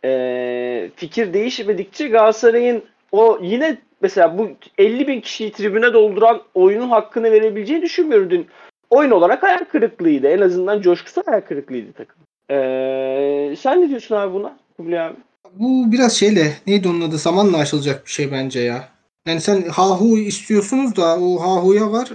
[0.05, 7.31] e, fikir değişmedikçe Galatasaray'ın o yine mesela bu 50 bin kişiyi tribüne dolduran oyunun hakkını
[7.31, 8.47] verebileceğini düşünmüyorum dün.
[8.89, 10.27] Oyun olarak hayal kırıklığıydı.
[10.27, 12.15] En azından coşkusu hayal kırıklığıydı takım.
[12.51, 14.57] Ee, sen ne diyorsun abi buna?
[14.77, 15.15] Kubilay abi.
[15.53, 18.89] Bu biraz şeyle neydi onun adı zamanla aşılacak bir şey bence ya.
[19.27, 22.09] Yani sen Hahu istiyorsunuz da o Hahu'ya var.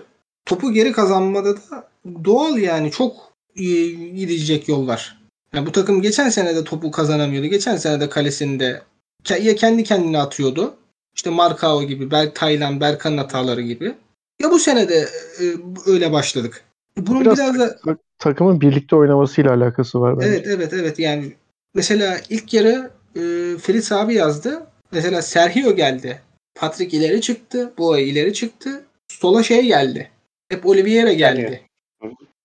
[0.47, 1.89] Topu geri kazanmada da
[2.25, 5.19] doğal yani çok iyi gidecek yol var.
[5.55, 7.47] Yani bu takım geçen sene de topu kazanamıyordu.
[7.47, 8.83] Geçen sene de kalesinde
[9.43, 10.75] ya kendi kendine atıyordu.
[11.17, 13.95] İşte Markao gibi, Ber Taylan, Berkan'ın hataları gibi.
[14.43, 15.09] Ya bu sene de
[15.41, 15.45] e,
[15.87, 16.65] öyle başladık.
[16.97, 20.29] Bunun Biraz biraz da tak- takımın birlikte oynamasıyla alakası var bence.
[20.29, 21.33] Evet evet evet yani
[21.75, 23.21] mesela ilk yarı e,
[23.59, 24.67] Fritz abi yazdı.
[24.93, 26.21] Mesela Sergio geldi.
[26.55, 27.73] Patrick ileri çıktı.
[27.79, 28.85] Boğa ileri çıktı.
[29.09, 30.11] Sola şey geldi.
[30.49, 31.63] Hep Oliveira geldi.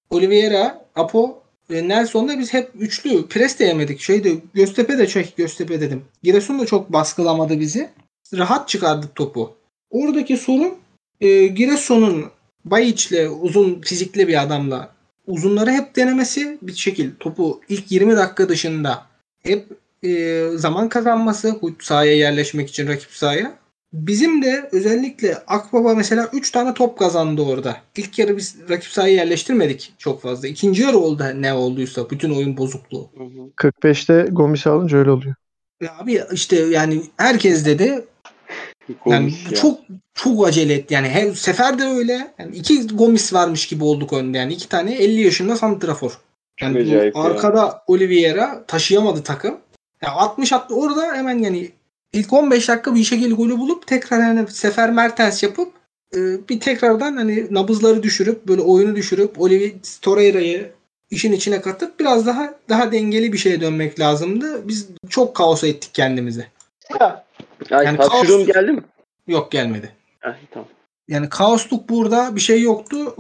[0.09, 3.99] Oliveira, Apo ve Nelson'da biz hep üçlü pres de yemedik.
[3.99, 6.05] Şeyde Göztepe de şey Göztepe dedim.
[6.23, 7.89] Giresun da çok baskılamadı bizi.
[8.33, 9.55] Rahat çıkardık topu.
[9.89, 10.73] Oradaki sorun
[11.21, 12.25] e, Giresun'un
[12.65, 14.89] Bayiç'le uzun fizikli bir adamla
[15.27, 19.05] uzunları hep denemesi bir şekil topu ilk 20 dakika dışında
[19.43, 19.67] hep
[20.03, 23.58] e, zaman kazanması sahaya yerleşmek için rakip sahaya.
[23.93, 27.77] Bizim de özellikle Akbaba mesela 3 tane top kazandı orada.
[27.97, 30.47] İlk yarı biz rakip sahaya yerleştirmedik çok fazla.
[30.47, 33.09] İkinci yarı oldu ne olduysa bütün oyun bozukluğu.
[33.57, 35.35] 45'te Gomis alınca öyle oluyor.
[35.81, 38.05] Ya abi işte yani herkes dedi
[39.05, 39.55] yani ya.
[39.55, 39.79] çok
[40.13, 40.93] çok acele etti.
[40.93, 42.33] Yani her sefer de öyle.
[42.39, 44.37] Yani iki Gomis varmış gibi olduk önde.
[44.37, 46.19] Yani iki tane 50 yaşında santrafor.
[46.61, 47.21] Yani acayip ya.
[47.21, 49.57] arkada Oliveira taşıyamadı takım.
[50.03, 51.71] Ya 60 attı orada hemen yani
[52.13, 55.73] ilk 15 dakika bir şekilde golü bulup tekrar yani sefer Mertens yapıp
[56.15, 56.19] e,
[56.49, 60.71] bir tekrardan hani nabızları düşürüp böyle oyunu düşürüp Olivier Torreira'yı
[61.11, 64.67] işin içine katıp biraz daha daha dengeli bir şeye dönmek lazımdı.
[64.67, 66.47] Biz çok kaosa ettik kendimizi.
[66.99, 67.25] Ya,
[67.69, 68.81] Yani yani kaos- geldi mi?
[69.27, 69.91] Yok gelmedi.
[70.23, 70.67] Ah, tamam.
[71.07, 73.13] Yani kaosluk burada bir şey yoktu.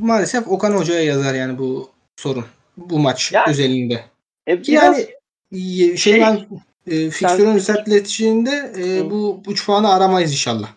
[0.00, 2.44] Maalesef Okan Hoca'ya yazar yani bu sorun.
[2.76, 4.04] Bu maç Yani- özelinde.
[4.46, 5.06] E, yani
[5.52, 6.46] şey, Şey- ben
[6.86, 10.68] e, fikstürün sertleştiğinde e, bu 3 puanı aramayız inşallah.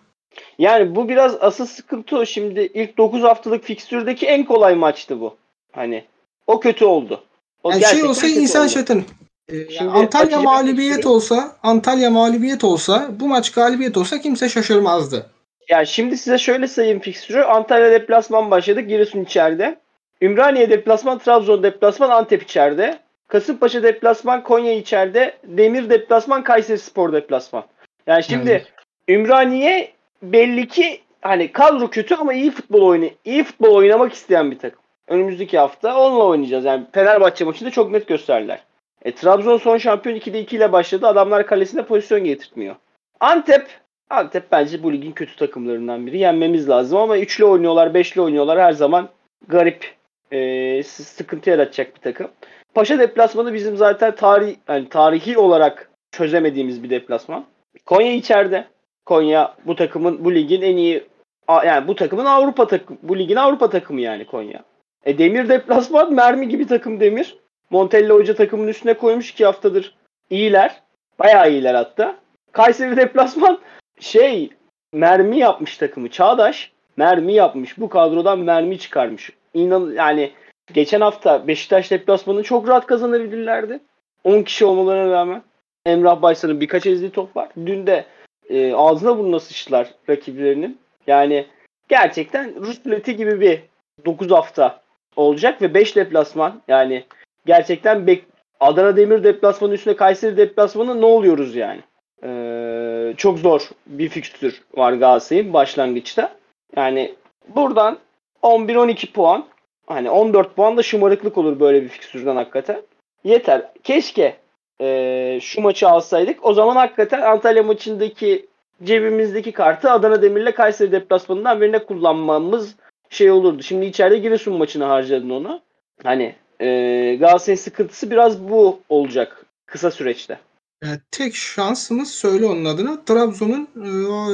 [0.60, 2.26] yani bu biraz asıl sıkıntı o.
[2.26, 5.36] Şimdi ilk 9 haftalık fikstürdeki en kolay maçtı bu.
[5.72, 6.04] Hani
[6.48, 7.24] o kötü oldu.
[7.63, 9.06] O Yani şey olsa insan şatın.
[9.50, 15.30] Ee, Şimdi Antalya açık- mağlubiyet olsa, Antalya mağlubiyet olsa, bu maç galibiyet olsa kimse şaşırmazdı.
[15.70, 17.41] Yani şimdi size şöyle sayayım fikstürü.
[17.41, 18.89] Antalya deplasman başladık.
[18.89, 19.80] Giresun içeride.
[20.22, 23.00] Ümraniye deplasman, Trabzon deplasman, Antep içeride.
[23.27, 25.37] Kasımpaşa deplasman, Konya içeride.
[25.43, 27.63] Demir deplasman, Kayseri Spor deplasman.
[28.07, 28.73] Yani şimdi Evet.
[29.09, 34.59] Ümraniye belli ki hani kadro kötü ama iyi futbol oyunu, iyi futbol oynamak isteyen bir
[34.59, 34.79] takım.
[35.07, 36.65] Önümüzdeki hafta onunla oynayacağız.
[36.65, 38.59] Yani Fenerbahçe maçında çok net gösterdiler.
[39.05, 41.07] E, Trabzon son şampiyon 2'de 2 ile başladı.
[41.07, 42.75] Adamlar kalesine pozisyon getirtmiyor.
[43.19, 43.67] Antep
[44.09, 46.17] Antep bence bu ligin kötü takımlarından biri.
[46.17, 48.59] Yenmemiz lazım ama üçlü oynuyorlar, beşli oynuyorlar.
[48.59, 49.09] Her zaman
[49.47, 49.95] garip,
[50.31, 52.27] e, sıkıntı yaratacak bir takım.
[52.73, 57.45] Paşa deplasmanı bizim zaten tarih, yani tarihi olarak çözemediğimiz bir deplasman.
[57.86, 58.67] Konya içeride.
[59.06, 61.03] Konya bu takımın, bu ligin en iyi,
[61.49, 64.63] yani bu takımın Avrupa takım, bu ligin Avrupa takımı yani Konya.
[65.06, 67.38] E Demir deplasman, mermi gibi takım Demir.
[67.69, 69.95] Montella Hoca takımın üstüne koymuş iki haftadır.
[70.30, 70.82] İyiler.
[71.19, 72.15] Bayağı iyiler hatta.
[72.51, 73.60] Kayseri deplasman
[73.99, 74.49] şey
[74.93, 76.10] mermi yapmış takımı.
[76.10, 77.80] Çağdaş mermi yapmış.
[77.80, 79.30] Bu kadrodan mermi çıkarmış.
[79.53, 80.32] İnan yani
[80.73, 83.80] geçen hafta Beşiktaş deplasmanını çok rahat kazanabilirlerdi.
[84.23, 85.43] 10 kişi olmalarına rağmen.
[85.86, 87.49] Emrah Baysan'ın birkaç ezdiği top var.
[87.65, 88.06] Dün de
[88.49, 90.80] e, ağzına burnuna sıçtılar rakiplerinin.
[91.08, 91.45] Yani
[91.88, 93.60] gerçekten Rus ruleti gibi bir
[94.06, 94.82] 9 hafta
[95.15, 97.03] olacak ve 5 deplasman yani
[97.45, 98.23] gerçekten bek
[98.60, 101.82] Adana Demir deplasmanı üstüne Kayseri deplasmanı ne oluyoruz yani?
[102.23, 106.36] Ee, çok zor bir fikstür var Galatasaray'ın başlangıçta.
[106.75, 107.15] Yani
[107.56, 107.97] buradan
[108.43, 109.45] 11-12 puan
[109.88, 112.82] hani 14 puan da şımarıklık olur böyle bir fikstürden hakikaten.
[113.23, 113.71] Yeter.
[113.84, 114.38] Keşke
[114.82, 116.45] ee, şu maçı alsaydık.
[116.45, 118.47] O zaman hakikaten Antalya maçındaki
[118.84, 122.76] cebimizdeki kartı Adana Demir'le Kayseri deplasmanından birine kullanmamız
[123.10, 123.63] şey olurdu.
[123.63, 125.62] Şimdi içeride Giresun maçını harcadın onu.
[126.04, 130.39] Hani ee, Galatasaray'ın sıkıntısı biraz bu olacak kısa süreçte.
[130.84, 133.67] Yani tek şansımız söyle onun adına Trabzon'un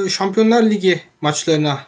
[0.04, 1.78] e, Şampiyonlar Ligi maçlarına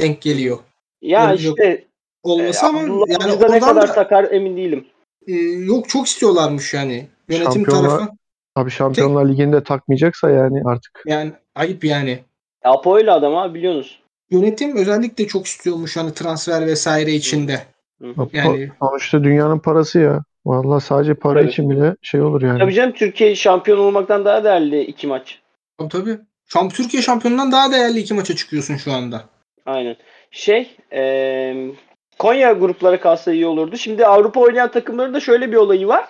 [0.00, 0.58] denk geliyor.
[1.02, 1.84] Ya Yok, işte
[2.26, 4.86] Olması e, ama Abdullah yani da ne kadar da, takar emin değilim.
[5.26, 5.32] e,
[5.64, 7.06] yok çok istiyorlarmış yani.
[7.28, 8.08] Yönetim Şampiyonlar- tarafı.
[8.56, 12.18] Abi Şampiyonlar Ligi'nde takmayacaksa yani artık Yani ayıp yani.
[12.64, 14.00] Apo öyle adam ha biliyorsunuz.
[14.30, 17.62] Yönetim özellikle çok istiyormuş hani transfer vesaire içinde.
[18.32, 20.24] Yani sonuçta dünyanın parası ya.
[20.46, 21.50] Vallahi sadece para Tabii.
[21.50, 22.58] için bile şey olur yani.
[22.58, 25.38] Tabii canım Türkiye şampiyon olmaktan daha değerli iki maç.
[25.78, 26.18] tabii, tabii.
[26.52, 29.24] Şamp Türkiye şampiyonundan daha değerli iki maça çıkıyorsun şu anda.
[29.66, 29.96] Aynen.
[30.30, 31.70] Şey eee,
[32.18, 33.76] Konya gruplara kalsa iyi olurdu.
[33.76, 36.04] Şimdi Avrupa oynayan takımların da şöyle bir olayı var.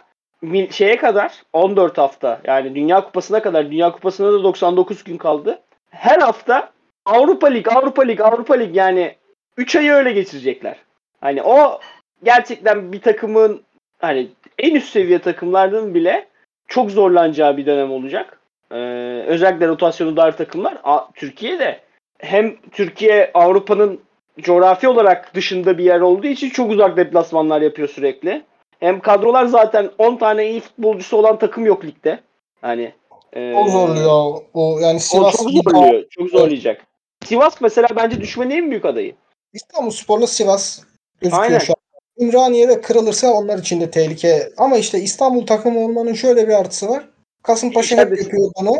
[0.70, 5.58] Şeye kadar 14 hafta yani Dünya Kupası'na kadar Dünya Kupası'na da 99 gün kaldı.
[5.90, 6.70] Her hafta
[7.06, 9.14] Avrupa Lig, Avrupa Lig, Avrupa Lig yani
[9.56, 10.76] 3 ayı öyle geçirecekler.
[11.20, 11.80] Hani o
[12.24, 13.62] gerçekten bir takımın
[13.98, 16.28] hani en üst seviye takımlardan bile
[16.68, 18.40] çok zorlanacağı bir dönem olacak.
[18.70, 18.76] Ee,
[19.26, 20.78] özellikle rotasyonu dar takımlar.
[20.84, 21.80] A- Türkiye'de
[22.18, 24.00] hem Türkiye Avrupa'nın
[24.40, 28.42] coğrafi olarak dışında bir yer olduğu için çok uzak deplasmanlar yapıyor sürekli.
[28.80, 32.20] Hem kadrolar zaten 10 tane iyi futbolcusu olan takım yok ligde.
[32.60, 32.92] Hani
[33.32, 36.04] e, Çok zorluyor o, o yani o Sivas çok gibi- zorluyor.
[36.10, 36.86] Çok zorlayacak.
[37.24, 39.14] Sivas mesela bence düşmenin en büyük adayı.
[39.52, 40.80] İstanbulspor'la Sivas
[41.20, 41.58] gözüküyor Aynen.
[41.58, 41.76] şu an.
[42.26, 44.48] Ümraniye'de kırılırsa onlar için de tehlike.
[44.56, 47.08] Ama işte İstanbul takımı olmanın şöyle bir artısı var.
[47.42, 48.76] Kasımpaşa hep yapıyor bunu.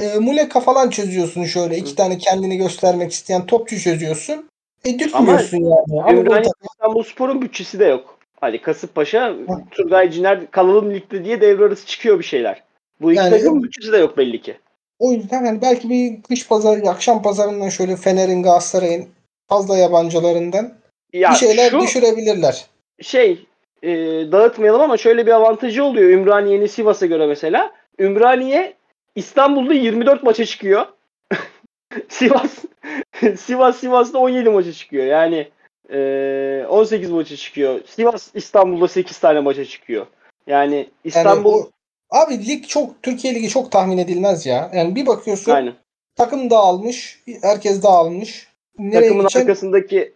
[0.00, 1.76] E, Muleka falan çözüyorsun şöyle.
[1.76, 4.48] iki tane kendini göstermek isteyen topçu çözüyorsun.
[4.86, 6.10] Dürtmüyorsun yani.
[6.18, 8.18] Ümraniye takımı- İstanbulspor'un bütçesi de yok.
[8.40, 9.34] Hani Kasımpaşa,
[9.70, 12.62] Turgay Ciner kalalım ligde diye devre arası çıkıyor bir şeyler.
[13.00, 14.56] Bu iki Yani bütçesi de yok belli ki.
[14.98, 19.06] O yüzden hani belki bir kış pazarı, akşam pazarından şöyle Fener'in, Galatasaray'ın
[19.48, 20.72] fazla yabancılarından
[21.12, 22.64] Ya bir şeyler şu düşürebilirler.
[23.02, 23.46] şey
[23.82, 23.88] e,
[24.32, 27.72] dağıtmayalım ama şöyle bir avantajı oluyor Ümraniye'nin Sivas'a göre mesela.
[27.98, 28.74] Ümraniye
[29.14, 30.86] İstanbul'da 24 maça çıkıyor.
[32.08, 32.50] Sivas
[33.38, 35.04] Sivas Sivas'ta 17 maça çıkıyor.
[35.06, 35.48] Yani
[35.92, 37.80] e, 18 maça çıkıyor.
[37.86, 40.06] Sivas İstanbul'da 8 tane maça çıkıyor.
[40.46, 41.70] Yani Yani İstanbul o-
[42.10, 44.70] abi lig çok Türkiye ligi çok tahmin edilmez ya.
[44.74, 45.74] Yani bir bakıyorsun aynen.
[46.16, 48.48] takım dağılmış, herkes dağılmış.
[48.78, 49.40] Nereye Takımın gideceksin?
[49.40, 50.12] arkasındaki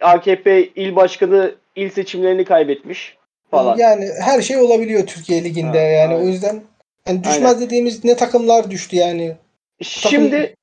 [0.00, 3.16] AKP il başkanı il seçimlerini kaybetmiş
[3.50, 3.76] falan.
[3.78, 6.24] Yani her şey olabiliyor Türkiye liginde Ha, yani aynen.
[6.24, 6.60] o yüzden
[7.08, 9.36] yani düşmez dediğimiz ne takımlar düştü yani.
[9.82, 10.54] Şimdi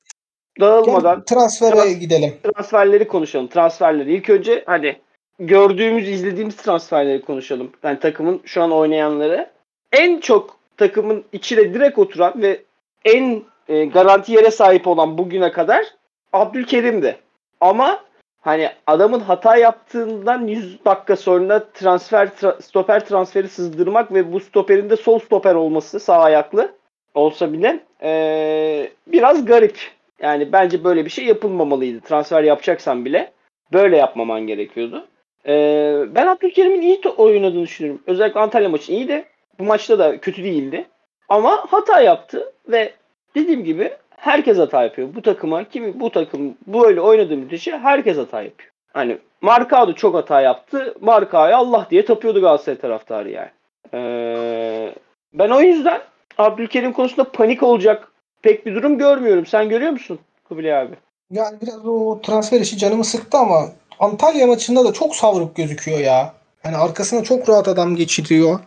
[0.60, 2.34] dağılmadan transfere Trans- gidelim.
[2.44, 3.48] transferleri konuşalım.
[3.48, 4.14] Transferleri.
[4.14, 4.96] İlk önce hani
[5.40, 7.72] gördüğümüz, izlediğimiz transferleri konuşalım.
[7.84, 9.50] Yani takımın şu an oynayanları.
[9.92, 12.62] En çok takımın içine direkt oturan ve
[13.06, 15.86] en e, garanti yere sahip olan bugüne kadar
[16.34, 17.18] Abdülkerim'di.
[17.62, 18.00] Ama
[18.42, 24.90] hani adamın hata yaptığından 100 dakika sonra transfer tra- stoper transferi sızdırmak ve bu stoperin
[24.90, 26.72] de sol stoper olması sağ ayaklı
[27.14, 29.97] olsa bile ee, biraz garip.
[30.22, 32.02] Yani bence böyle bir şey yapılmamalıydı.
[32.02, 33.32] Transfer yapacaksan bile
[33.74, 35.08] böyle yapmaman gerekiyordu.
[35.48, 38.02] Ee, ben Abdülkerim'in iyi oynadığını düşünüyorum.
[38.08, 39.26] Özellikle Antalya maçı iyiydi.
[39.60, 40.86] Bu maçta da kötü değildi.
[41.30, 42.94] Ama hata yaptı ve
[43.36, 45.10] dediğim gibi herkes hata yapıyor.
[45.16, 48.72] Bu takıma kimi bu takım böyle oynadığı müddetçe herkes hata yapıyor.
[48.94, 50.96] Hani Markao da çok hata yaptı.
[51.02, 53.50] Markao'ya Allah diye tapıyordu Galatasaray taraftarı yani.
[53.94, 54.94] Ee,
[55.34, 56.02] ben o yüzden
[56.38, 58.12] Abdülkerim konusunda panik olacak
[58.48, 59.46] pek bir durum görmüyorum.
[59.46, 60.96] Sen görüyor musun Kubilay abi?
[61.32, 66.34] Yani biraz o transfer işi canımı sıktı ama Antalya maçında da çok savruk gözüküyor ya.
[66.64, 68.60] Yani arkasına çok rahat adam geçiriyor.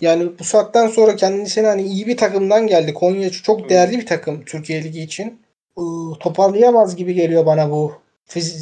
[0.00, 2.94] Yani bu saatten sonra kendisine hani iyi bir takımdan geldi.
[2.94, 5.40] Konya çok değerli bir takım Türkiye Ligi için.
[5.78, 7.92] Iı, toparlayamaz gibi geliyor bana bu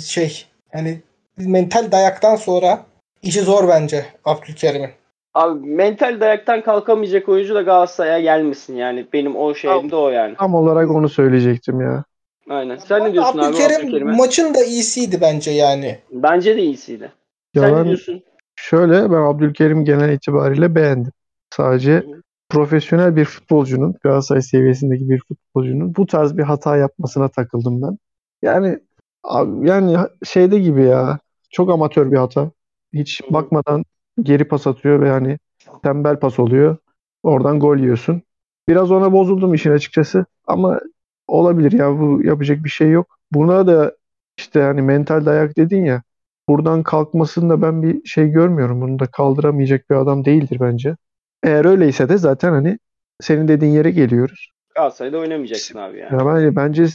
[0.06, 0.46] şey.
[0.74, 1.00] Yani
[1.36, 2.86] mental dayaktan sonra
[3.22, 4.90] işi zor bence Abdülkerim'in.
[5.34, 9.06] Abi mental dayaktan kalkamayacak oyuncu da Galatasaray'a gelmesin yani.
[9.12, 10.34] Benim o şeyim de o yani.
[10.36, 12.04] Tam olarak onu söyleyecektim ya.
[12.48, 12.76] Aynen.
[12.76, 15.98] Sen ne diyorsun abi Abdülkerim maçın da iyisiydi bence yani.
[16.12, 17.12] Bence de iyisiydi.
[17.54, 18.22] Ya Sen ne ben diyorsun?
[18.56, 21.12] şöyle ben Abdülkerim genel itibariyle beğendim.
[21.50, 22.22] Sadece hı.
[22.48, 27.98] profesyonel bir futbolcunun, Galatasaray seviyesindeki bir futbolcunun bu tarz bir hata yapmasına takıldım ben.
[28.42, 28.78] Yani
[29.24, 31.18] abi, yani şeyde gibi ya.
[31.50, 32.50] Çok amatör bir hata.
[32.92, 33.34] Hiç hı.
[33.34, 33.84] bakmadan
[34.22, 35.38] geri pas atıyor ve yani
[35.82, 36.76] tembel pas oluyor.
[37.22, 38.22] Oradan gol yiyorsun.
[38.68, 40.24] Biraz ona bozuldum işin açıkçası.
[40.46, 40.80] Ama
[41.28, 43.18] olabilir ya bu yapacak bir şey yok.
[43.32, 43.96] Buna da
[44.38, 46.02] işte hani mental dayak dedin ya.
[46.48, 48.80] Buradan kalkmasında ben bir şey görmüyorum.
[48.80, 50.96] Bunu da kaldıramayacak bir adam değildir bence.
[51.42, 52.78] Eğer öyleyse de zaten hani
[53.20, 54.50] senin dediğin yere geliyoruz.
[54.74, 56.12] Galatasaray'da oynamayacaksın abi yani.
[56.12, 56.86] Ya ben, bence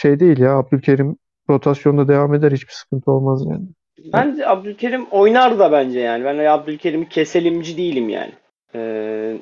[0.00, 1.16] şey değil ya Abdülkerim
[1.50, 3.66] rotasyonda devam eder hiçbir sıkıntı olmaz yani.
[4.04, 6.24] Bence Abdülkerim oynar da bence yani.
[6.24, 8.32] Ben Abdülkerim'i keselimci değilim yani.
[8.74, 9.36] Ee,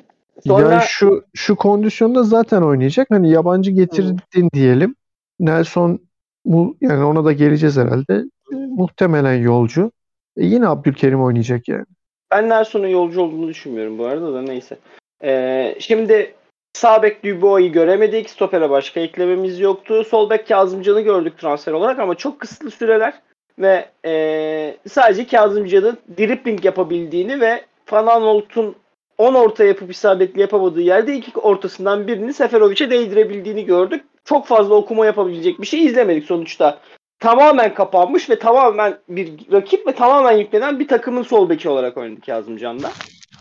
[0.45, 3.07] sonra Yani şu şu kondisyonda zaten oynayacak.
[3.11, 4.95] Hani yabancı getirdin diyelim.
[5.39, 5.99] Nelson
[6.45, 8.23] bu yani ona da geleceğiz herhalde.
[8.51, 9.91] Muhtemelen yolcu.
[10.37, 11.85] E yine Abdülkerim oynayacak yani.
[12.31, 14.77] ben Nelson'un yolcu olduğunu düşünmüyorum bu arada da neyse.
[15.23, 16.33] Ee, şimdi
[16.73, 18.29] sağ bek Dubois'u göremedik.
[18.29, 20.03] Stoper'e başka eklememiz yoktu.
[20.03, 23.13] Sol bek Kazımcan'ı gördük transfer olarak ama çok kısıtlı süreler
[23.59, 28.75] ve ee, sadece Kazımcan'ın dribbling yapabildiğini ve Van Aanholt'un
[29.17, 34.05] 10 orta yapıp isabetli yapamadığı yerde iki ortasından birini Seferovic'e değdirebildiğini gördük.
[34.25, 36.79] Çok fazla okuma yapabilecek bir şey izlemedik sonuçta.
[37.19, 42.21] Tamamen kapanmış ve tamamen bir rakip ve tamamen yüklenen bir takımın sol beki olarak oynadı
[42.25, 42.91] Kazımcan'da.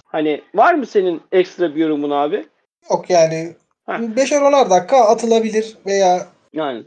[0.04, 2.46] Hani var mı senin ekstra bir yorumun abi?
[2.90, 3.54] Yok yani
[3.88, 3.96] Ha.
[3.96, 6.82] 5'er 10'ar dakika atılabilir veya Yani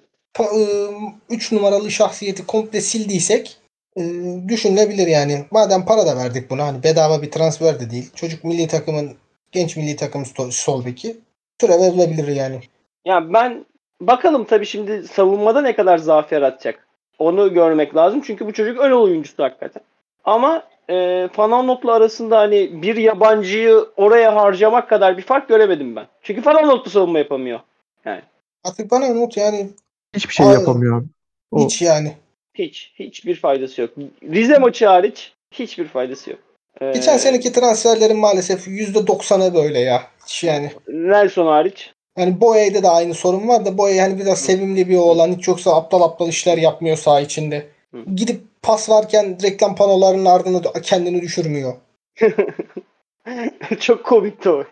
[1.30, 3.58] 3 numaralı şahsiyeti komple sildiysek
[3.98, 4.02] e,
[4.48, 5.46] düşünülebilir yani.
[5.52, 8.12] Madem para da verdik buna hani bedava bir transfer de değil.
[8.15, 9.17] Çocuk milli takımın
[9.52, 11.17] genç milli takım sol beki.
[11.62, 12.60] Süre verilebilir yani.
[13.06, 13.65] Ya ben
[14.02, 16.88] bakalım tabii şimdi savunmada ne kadar zaaf yaratacak.
[17.20, 18.22] Onu görmek lazım.
[18.26, 19.84] Çünkü bu çocuk öyle oyuncusu hakikaten.
[20.26, 26.08] Ama e, Fananot'la arasında hani bir yabancıyı oraya harcamak kadar bir fark göremedim ben.
[26.22, 27.60] Çünkü Fananot da savunma yapamıyor.
[28.63, 29.70] Artık bana not yani
[30.15, 31.08] Hiçbir şey Aa, yapamıyor abi.
[31.52, 32.13] O- hiç yani.
[32.54, 32.93] Hiç.
[33.00, 33.89] Hiçbir faydası yok.
[34.24, 36.39] Rize maçı hariç hiçbir faydası yok.
[36.82, 40.04] E, Geçen seneki transferlerin maalesef %90'ı böyle ya.
[40.26, 40.71] Hiç yani.
[40.88, 41.93] Nelson hariç.
[42.17, 45.32] Yani Boye'de de aynı sorun var da Boye hani biraz sevimli bir oğlan.
[45.38, 47.67] Hiç yoksa aptal aptal işler yapmıyor saha içinde.
[47.91, 47.97] Hı.
[48.15, 51.74] Gidip pas varken reklam panolarının ardına kendini düşürmüyor.
[53.80, 54.63] Çok komikti o.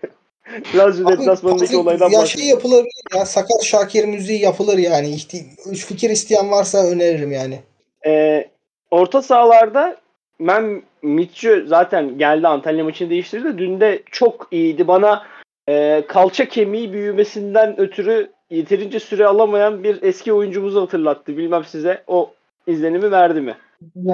[0.75, 2.49] Lazio deplasmanındaki olaydan ya şey bahsediyorum.
[2.57, 5.07] yapılabilir ya Sakar Şakir müziği yapılır yani.
[5.07, 7.59] İhti- fikir isteyen varsa öneririm yani.
[8.05, 8.49] Ee,
[8.91, 9.97] orta sahalarda
[10.39, 13.57] ben Mitchell zaten geldi Antalya maçını değiştirdi.
[13.57, 14.87] Dün de çok iyiydi.
[14.87, 15.23] Bana
[15.69, 21.37] e, kalça kemiği büyümesinden ötürü yeterince süre alamayan bir eski oyuncumuzu hatırlattı.
[21.37, 22.33] Bilmem size o
[22.67, 23.57] izlenimi verdi mi?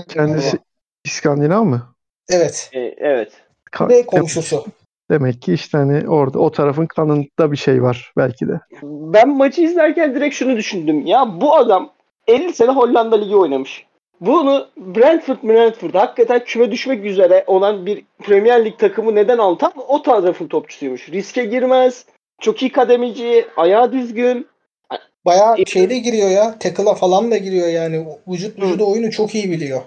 [0.08, 0.58] Kendisi
[1.04, 1.95] İskandinav mı?
[2.30, 2.69] Evet.
[2.74, 3.32] Ee, evet.
[3.71, 4.65] Ka- Ve komşusu.
[5.12, 8.60] Demek ki işte hani orada o tarafın kanında bir şey var belki de.
[8.84, 11.06] Ben maçı izlerken direkt şunu düşündüm.
[11.06, 11.89] Ya bu adam
[12.28, 13.86] 50 sene Hollanda Ligi oynamış.
[14.22, 19.58] Bunu Brentford Brentford hakikaten küme düşmek üzere olan bir Premier Lig takımı neden aldı?
[19.60, 21.10] Tam o tarafın topçusuymuş.
[21.10, 22.06] Riske girmez.
[22.41, 23.45] Çok iyi kademeci.
[23.58, 24.47] Ayağı düzgün.
[25.26, 26.60] Bayağı şeyde giriyor ya.
[26.60, 28.06] Tackle'a falan da giriyor yani.
[28.28, 29.82] Vücut vücuda oyunu çok iyi biliyor.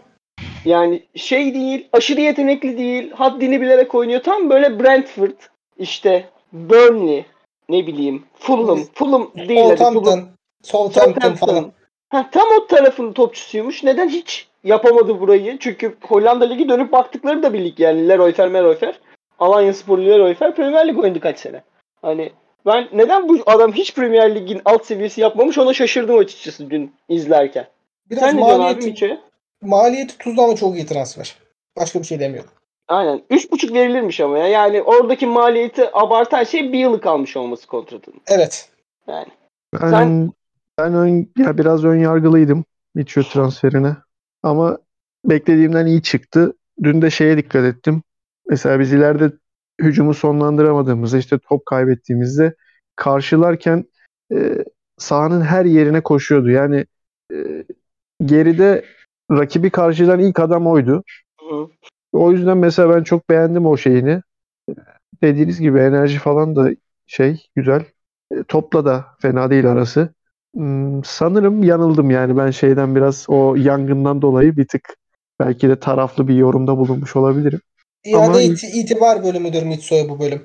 [0.64, 4.22] Yani şey değil, aşırı yetenekli değil, haddini bilerek oynuyor.
[4.22, 5.36] Tam böyle Brentford,
[5.78, 7.24] işte Burnley,
[7.68, 9.68] ne bileyim, Fulham, Fulham değil.
[9.68, 10.20] Southampton,
[10.62, 11.72] Southampton falan.
[12.08, 13.84] Ha, tam o tarafın topçusuymuş.
[13.84, 15.58] Neden hiç yapamadı burayı?
[15.58, 18.08] Çünkü Hollanda Ligi dönüp baktıkları da bir lig yani.
[18.08, 19.00] Leroy Fer, Meroy Fer.
[19.38, 21.62] Alanya Sporlu Leroy Fer Premier Lig oynadı kaç sene.
[22.02, 22.32] Hani
[22.66, 27.66] ben neden bu adam hiç Premier Lig'in alt seviyesi yapmamış ona şaşırdım açıkçası dün izlerken.
[28.10, 28.94] Biraz Sen abi
[29.62, 31.36] maliyeti, tuzlu ama çok iyi transfer.
[31.76, 32.50] Başka bir şey demiyorum.
[32.88, 33.22] Aynen.
[33.30, 34.46] 3.5 verilirmiş ama ya.
[34.48, 38.20] Yani oradaki maliyeti abartan şey bir yıllık kalmış olması kontratının.
[38.26, 38.68] Evet.
[39.06, 39.28] Yani.
[39.74, 40.32] Ben, Sen-
[40.78, 43.96] ben ön, ya biraz ön yargılıydım Mitchell transferine.
[44.42, 44.78] Ama
[45.24, 46.52] beklediğimden iyi çıktı.
[46.82, 48.02] Dün de şeye dikkat ettim.
[48.48, 49.32] Mesela biz ileride
[49.80, 52.54] hücumu sonlandıramadığımızda işte top kaybettiğimizde
[52.96, 53.84] karşılarken
[54.32, 54.64] e,
[54.98, 56.50] sahanın her yerine koşuyordu.
[56.50, 56.86] Yani
[57.32, 57.36] e,
[58.24, 58.84] geride
[59.30, 61.02] rakibi karşılayan ilk adam oydu.
[61.40, 61.68] Hı.
[62.12, 64.22] O yüzden mesela ben çok beğendim o şeyini.
[65.22, 66.70] Dediğiniz gibi enerji falan da
[67.06, 67.84] şey güzel.
[68.30, 70.08] E, topla da fena değil arası.
[70.54, 74.96] Hmm, sanırım yanıldım yani ben şeyden biraz o yangından dolayı bir tık
[75.40, 77.60] belki de taraflı bir yorumda bulunmuş olabilirim.
[78.04, 80.42] İade Ama- iti- itibar bölümüdür Mitso'ya bu bölüm.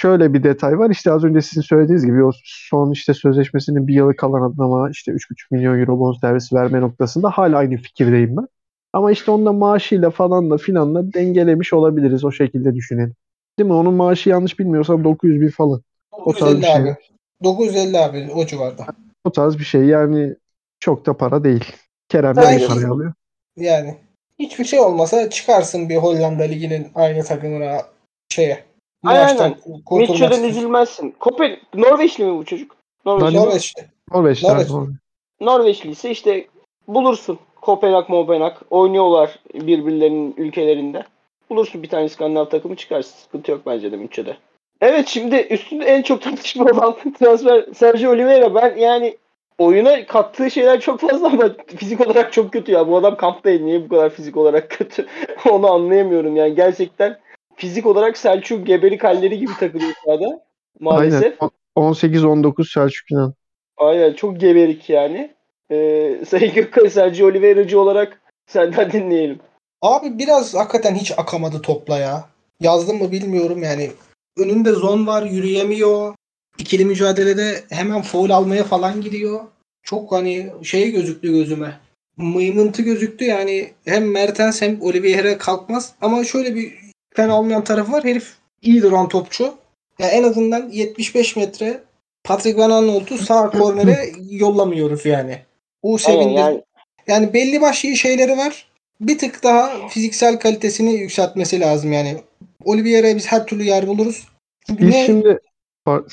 [0.00, 0.90] Şöyle bir detay var.
[0.90, 5.12] İşte az önce sizin söylediğiniz gibi o son işte sözleşmesinin bir yılı kalan adama işte
[5.12, 5.18] 3,5
[5.50, 8.48] milyon euro bonservis verme noktasında hala aynı fikirdeyim ben.
[8.92, 13.14] Ama işte onunla maaşıyla falanla filanla dengelemiş olabiliriz o şekilde düşünelim.
[13.58, 13.72] Değil mi?
[13.72, 15.82] Onun maaşı yanlış bilmiyorsam 900 bin falan.
[16.12, 16.74] O tarz 950 şey.
[16.74, 16.96] abi.
[17.44, 18.86] 950 abi o civarda.
[19.24, 20.34] O tarz bir şey yani
[20.80, 21.64] çok da para değil.
[22.08, 23.12] Kerem iyi parayı alıyor.
[23.56, 23.94] Yani
[24.38, 27.82] hiçbir şey olmasa çıkarsın bir Hollanda liginin aynı takımına
[28.28, 28.67] şeye.
[29.04, 29.56] Aynen, Maaştan aynen.
[29.84, 31.14] kurtulmak Mitchell'den üzülmezsin.
[31.18, 32.76] Kopen Norveçli mi bu çocuk?
[33.06, 33.26] Norveçli.
[33.36, 33.88] Ben- Norveç'te.
[34.12, 34.66] Norveç'te Norveç.
[34.66, 34.96] abi, Norveç.
[35.40, 36.46] Norveçli ise işte
[36.88, 37.38] bulursun.
[37.60, 41.04] Kopenhag, Mopenhag oynuyorlar birbirlerinin ülkelerinde.
[41.50, 43.16] Bulursun bir tane Skandinav takımı çıkarsın.
[43.18, 44.36] Sıkıntı yok bence de Münche'de.
[44.80, 48.54] Evet şimdi üstünde en çok tartışma olan transfer Sergio Oliveira.
[48.54, 49.16] Ben yani
[49.58, 52.88] oyuna kattığı şeyler çok fazla ama fizik olarak çok kötü ya.
[52.88, 55.06] Bu adam kampta niye bu kadar fizik olarak kötü?
[55.50, 56.54] Onu anlayamıyorum yani.
[56.54, 57.18] Gerçekten
[57.58, 60.44] fizik olarak Selçuk geberik halleri gibi takılıyor sahada.
[60.80, 61.34] Maalesef.
[61.40, 61.52] Aynen.
[61.76, 63.34] 18-19 Selçuk İnan.
[63.76, 65.34] Aynen çok geberik yani.
[65.70, 69.38] Ee, Sayın Gökkaya Sergio Oliveira'cı olarak senden dinleyelim.
[69.82, 72.24] Abi biraz hakikaten hiç akamadı topla ya.
[72.60, 73.90] Yazdım mı bilmiyorum yani.
[74.38, 76.14] Önünde zon var yürüyemiyor.
[76.58, 79.40] İkili mücadelede hemen foul almaya falan gidiyor.
[79.82, 81.80] Çok hani şey gözüktü gözüme.
[82.16, 85.94] Mıymıntı gözüktü yani hem Mertens hem Oliveira kalkmaz.
[86.00, 88.04] Ama şöyle bir fena olmayan tarafı var.
[88.04, 89.54] Herif iyi duran topçu.
[89.98, 91.80] Ya en azından 75 metre
[92.24, 95.38] Patrick Van Aanholt'u sağ kornere yollamıyoruz yani.
[95.82, 96.38] O Aynen sevindir.
[96.40, 96.62] yani
[97.06, 98.68] Yani belli başlı şeyleri var.
[99.00, 102.16] Bir tık daha fiziksel kalitesini yükseltmesi lazım yani.
[102.64, 104.26] Oliveira'ya biz her türlü yer buluruz.
[104.66, 105.38] Çünkü Biz ne- şimdi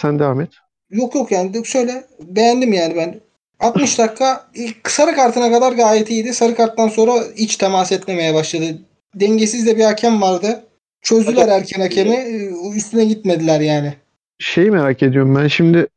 [0.01, 0.49] sen devam et.
[0.89, 3.19] Yok yok yani şöyle beğendim yani ben.
[3.59, 6.33] 60 dakika ilk sarı kartına kadar gayet iyiydi.
[6.33, 8.77] Sarı karttan sonra hiç temas etmemeye başladı.
[9.15, 10.63] Dengesiz de bir hakem vardı.
[11.05, 12.15] Çözdüler erken hakemi.
[12.15, 13.93] e, Üstüne gitmediler yani.
[14.39, 15.87] Şeyi merak ediyorum ben şimdi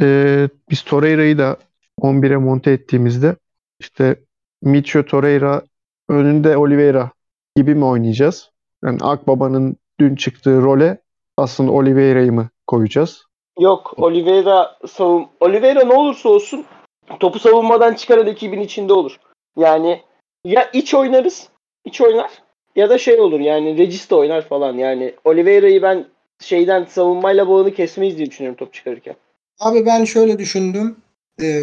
[0.00, 1.56] e, biz Torreira'yı da
[2.00, 3.36] 11'e monte ettiğimizde
[3.80, 4.16] işte
[4.62, 5.62] Micho Torreira
[6.08, 7.10] önünde Oliveira
[7.56, 8.50] gibi mi oynayacağız?
[8.84, 10.98] Yani Akbaba'nın dün çıktığı role
[11.36, 13.28] aslında Oliveira'yı mı koyacağız?
[13.58, 16.64] yok Oliveira savun Oliveira ne olursa olsun
[17.20, 19.20] topu savunmadan çıkaran ekibin içinde olur.
[19.56, 20.02] Yani
[20.44, 21.48] ya iç oynarız,
[21.84, 22.30] iç oynar
[22.78, 24.74] ya da şey olur yani registe oynar falan.
[24.74, 26.06] Yani Oliveira'yı ben
[26.40, 29.14] şeyden savunmayla bağını kesmeyiz diye düşünüyorum top çıkarırken.
[29.60, 30.96] Abi ben şöyle düşündüm.
[31.42, 31.62] Ee,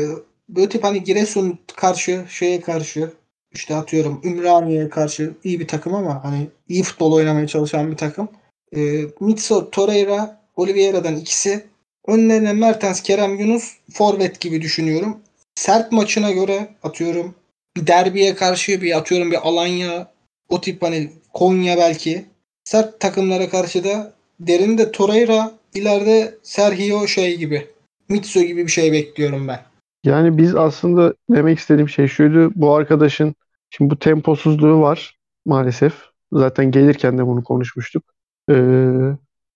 [0.50, 3.12] böyle tip hani Giresun karşı şeye karşı
[3.52, 8.30] işte atıyorum Ümraniye'ye karşı iyi bir takım ama hani iyi futbol oynamaya çalışan bir takım.
[8.76, 11.66] Ee, Mitso, Torreira, Oliveira'dan ikisi.
[12.08, 15.18] Önlerine Mertens, Kerem Yunus forvet gibi düşünüyorum.
[15.56, 17.36] Sert maçına göre atıyorum
[17.78, 20.15] bir derbiye karşı bir atıyorum bir Alanya
[20.50, 22.26] o tip hani Konya belki
[22.64, 27.68] sert takımlara karşı da derinde Torreira ileride Sergio şey gibi
[28.10, 29.60] Mitsu gibi bir şey bekliyorum ben.
[30.04, 32.52] Yani biz aslında demek istediğim şey şuydu.
[32.56, 33.36] Bu arkadaşın
[33.70, 35.94] şimdi bu temposuzluğu var maalesef.
[36.34, 38.04] Zaten gelirken de bunu konuşmuştuk.
[38.50, 38.56] Ee,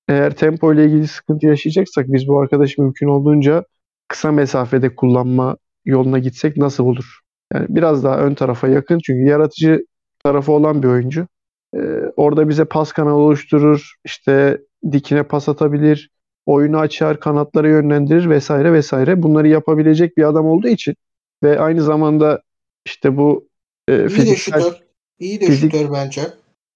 [0.08, 3.66] eğer tempo ile ilgili sıkıntı yaşayacaksak biz bu arkadaşı mümkün olduğunca
[4.08, 7.20] kısa mesafede kullanma yoluna gitsek nasıl olur?
[7.54, 9.86] Yani biraz daha ön tarafa yakın çünkü yaratıcı
[10.24, 11.28] tarafı olan bir oyuncu.
[11.76, 11.80] Ee,
[12.16, 14.62] orada bize pas kanalı oluşturur, işte
[14.92, 16.10] dikine pas atabilir,
[16.46, 19.24] oyunu açar, kanatlara yönlendirir vesaire vesaire.
[19.24, 20.96] Bunları yapabilecek bir adam olduğu için
[21.44, 22.42] ve aynı zamanda
[22.86, 23.48] işte bu
[23.88, 24.84] e, İyi de fiziksel şutör.
[25.20, 26.22] İyi de fizik- şutör bence.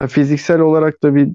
[0.08, 1.30] fiziksel olarak da bir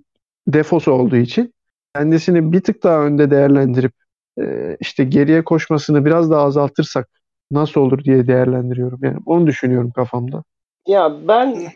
[0.48, 1.54] defosu olduğu için
[1.94, 3.92] kendisini bir tık daha önde değerlendirip
[4.40, 7.08] e, işte geriye koşmasını biraz daha azaltırsak
[7.50, 8.98] nasıl olur diye değerlendiriyorum.
[9.02, 10.44] Yani onu düşünüyorum kafamda.
[10.86, 11.66] Ya ben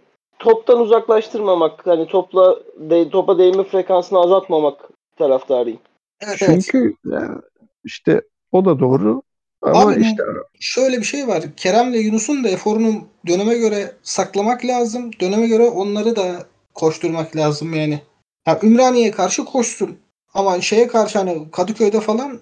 [0.42, 4.80] toptan uzaklaştırmamak, hani topla de, topa değme frekansını azaltmamak
[5.18, 5.78] taraftarıyım.
[6.20, 6.62] Evet, evet.
[6.64, 7.38] Çünkü yani
[7.84, 8.22] işte
[8.52, 9.22] o da doğru.
[9.62, 10.22] Ama Abi, işte
[10.60, 11.42] Şöyle bir şey var.
[11.56, 15.10] Kerem'le Yunus'un da eforunu döneme göre saklamak lazım.
[15.20, 18.00] Döneme göre onları da koşturmak lazım yani.
[18.44, 19.98] Ha, Ümraniye'ye karşı koşsun.
[20.34, 22.40] Ama şeye karşı hani Kadıköy'de falan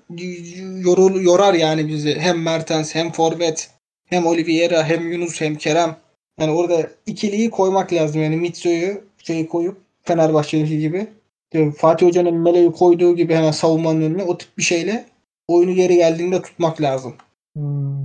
[0.84, 2.14] yorul, yorar yani bizi.
[2.18, 3.70] Hem Mertens hem Forvet
[4.06, 5.96] hem Oliveira hem Yunus hem Kerem.
[6.40, 8.22] Yani orada ikiliyi koymak lazım.
[8.22, 11.06] Yani Mitso'yu şeyi koyup Fenerbahçe'deki gibi.
[11.52, 15.04] İşte Fatih Hoca'nın Mele'yi koyduğu gibi hemen savunmanın önüne o tip bir şeyle
[15.48, 17.14] oyunu geri geldiğinde tutmak lazım.
[17.56, 18.00] hmm,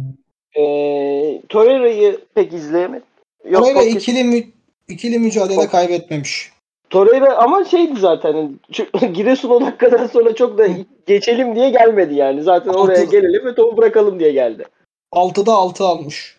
[0.57, 3.05] Ee, Torreira'yı pek izleyemedim.
[3.49, 4.43] Yok, Torreira ikili mü
[4.87, 6.51] ikili mücadele kaybetmemiş.
[6.89, 8.33] Torreira ama şeydi zaten.
[8.33, 10.67] hani Giresun o dakikadan sonra çok da
[11.07, 12.43] geçelim diye gelmedi yani.
[12.43, 14.65] Zaten Altı- oraya gelelim ve topu bırakalım diye geldi.
[15.11, 16.37] 6'da 6 almış.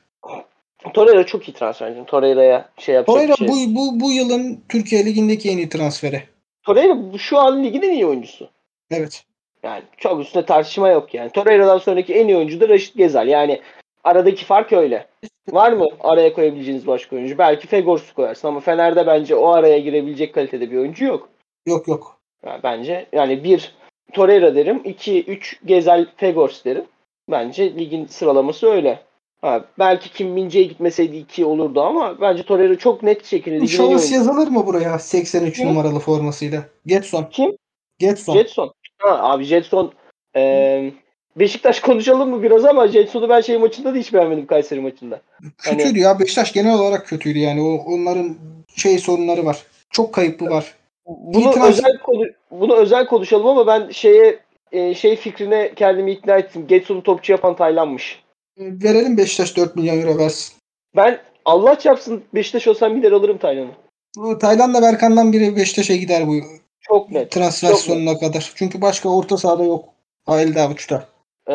[0.95, 2.05] Torreira çok iyi transfer.
[2.07, 3.49] Torreira'ya şey yapacak Torreira şey.
[3.49, 6.23] bu, bu, bu yılın Türkiye Ligi'ndeki en iyi transferi.
[6.63, 8.49] Torreira şu an ligin en iyi oyuncusu.
[8.91, 9.25] Evet.
[9.63, 11.31] Yani çok üstüne tartışma yok yani.
[11.31, 13.29] Torreira'dan sonraki en iyi oyuncu da Raşit Gezel.
[13.29, 13.61] Yani
[14.05, 15.07] aradaki fark öyle.
[15.51, 17.39] Var mı araya koyabileceğiniz başka oyuncu?
[17.39, 21.29] Belki Fegors'u koyarsın ama Fener'de bence o araya girebilecek kalitede bir oyuncu yok.
[21.67, 22.19] Yok yok.
[22.47, 23.75] Yani bence yani bir
[24.13, 26.85] Torreira derim, iki üç Gezel Fegors derim.
[27.31, 28.99] Bence ligin sıralaması öyle.
[29.41, 34.49] Ha, belki Kim Mince'ye gitmeseydi iki olurdu ama bence Torreira çok net şekilde Şans yazılır
[34.49, 35.69] mı buraya 83 Kim?
[35.69, 36.63] numaralı formasıyla?
[36.87, 37.25] Getson.
[37.31, 37.57] Kim?
[37.99, 38.35] Getson.
[38.35, 38.73] Jetson.
[38.99, 39.93] Ha, abi Jetson
[40.37, 40.93] eee,
[41.37, 45.21] Beşiktaş konuşalım mı biraz ama Jetson'u ben şey maçında da hiç beğenmedim Kayseri maçında.
[45.59, 46.21] Kötüydü Hani- ya.
[46.21, 47.63] Beşiktaş genel olarak kötüydü yani.
[47.63, 48.37] O, onların
[48.77, 49.63] şey sorunları var.
[49.91, 50.75] Çok kayıplı var.
[51.07, 54.39] Bunu İtiraz- özel konu- bunu özel konuşalım ama ben şeye
[54.73, 56.65] e, şey fikrine kendimi ikna ettim.
[56.69, 58.23] Getson'u topçu yapan Taylan'mış.
[58.59, 60.55] Verelim Beşiktaş 4 milyon euro versin.
[60.97, 63.71] Ben Allah çarpsın Beşiktaş olsam gider alırım Taylan'ı.
[64.17, 66.35] Bu Tayland'la Berkan'dan biri Beşiktaş'a gider bu
[66.81, 67.31] Çok net.
[67.31, 68.53] transfer Çok sonuna kadar.
[68.55, 69.85] Çünkü başka orta sahada yok.
[70.29, 71.05] Elde avuçta.
[71.49, 71.53] Ee,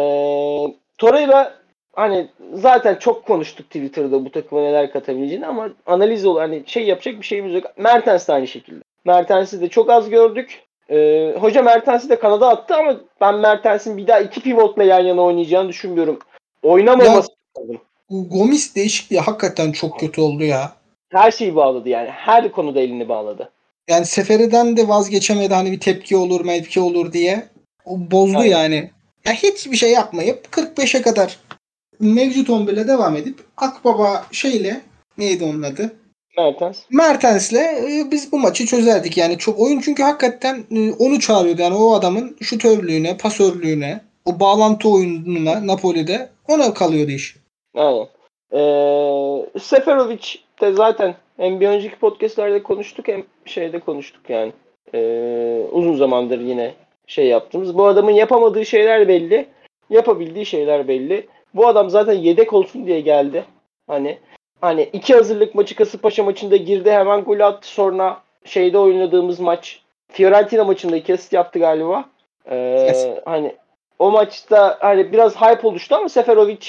[0.98, 1.54] Torreira
[1.96, 7.22] hani zaten çok konuştuk Twitter'da bu takıma neler katabileceğini ama analiz ol hani şey yapacak
[7.22, 7.64] bir şeyimiz yok.
[7.78, 8.84] Mertens de aynı şekilde.
[9.06, 10.64] Mertens'i de çok az gördük.
[10.90, 15.22] Ee, hoca Mertens'i de kanada attı ama ben Mertens'in bir daha iki pivotla yan yana
[15.22, 16.20] oynayacağını düşünmüyorum.
[16.64, 17.78] Oynamaması lazım.
[18.10, 20.72] Bu Gomis değişikliği hakikaten çok kötü oldu ya.
[21.10, 22.10] Her şeyi bağladı yani.
[22.10, 23.52] Her konuda elini bağladı.
[23.90, 27.48] Yani Seferi'den de vazgeçemedi hani bir tepki olur mevki olur diye.
[27.86, 28.52] O bozdu Aynen.
[28.52, 28.92] yani.
[29.26, 31.38] Ya hiçbir şey yapmayıp 45'e kadar
[32.00, 34.82] mevcut 11'le devam edip Akbaba şeyle
[35.18, 35.96] neydi onun adı?
[36.38, 36.78] Mertens.
[36.90, 39.38] Mertens'le e, biz bu maçı çözerdik yani.
[39.38, 45.68] Çok oyun çünkü hakikaten e, onu çağırıyordu yani o adamın şutörlüğüne, pasörlüğüne, o bağlantı oyununa
[45.68, 47.36] Napoli'de ona kalıyordu iş.
[47.76, 48.08] Aynen.
[48.54, 54.52] Ee, Seferovic de zaten hem bir önceki podcastlerde konuştuk hem şeyde konuştuk yani.
[54.94, 56.74] Ee, uzun zamandır yine
[57.08, 57.78] şey yaptığımız.
[57.78, 59.46] Bu adamın yapamadığı şeyler belli.
[59.90, 61.28] Yapabildiği şeyler belli.
[61.54, 63.46] Bu adam zaten yedek olsun diye geldi.
[63.88, 64.18] Hani
[64.62, 69.82] hani iki hazırlık maçı Kasımpaşa maçında girdi hemen gol attı sonra şeyde oynadığımız maç
[70.12, 72.06] Fiorentina maçında iki asist yaptı galiba.
[72.46, 73.22] Ee, Evet.
[73.26, 73.56] hani
[74.02, 76.68] o maçta hani biraz hype oluştu ama Seferovic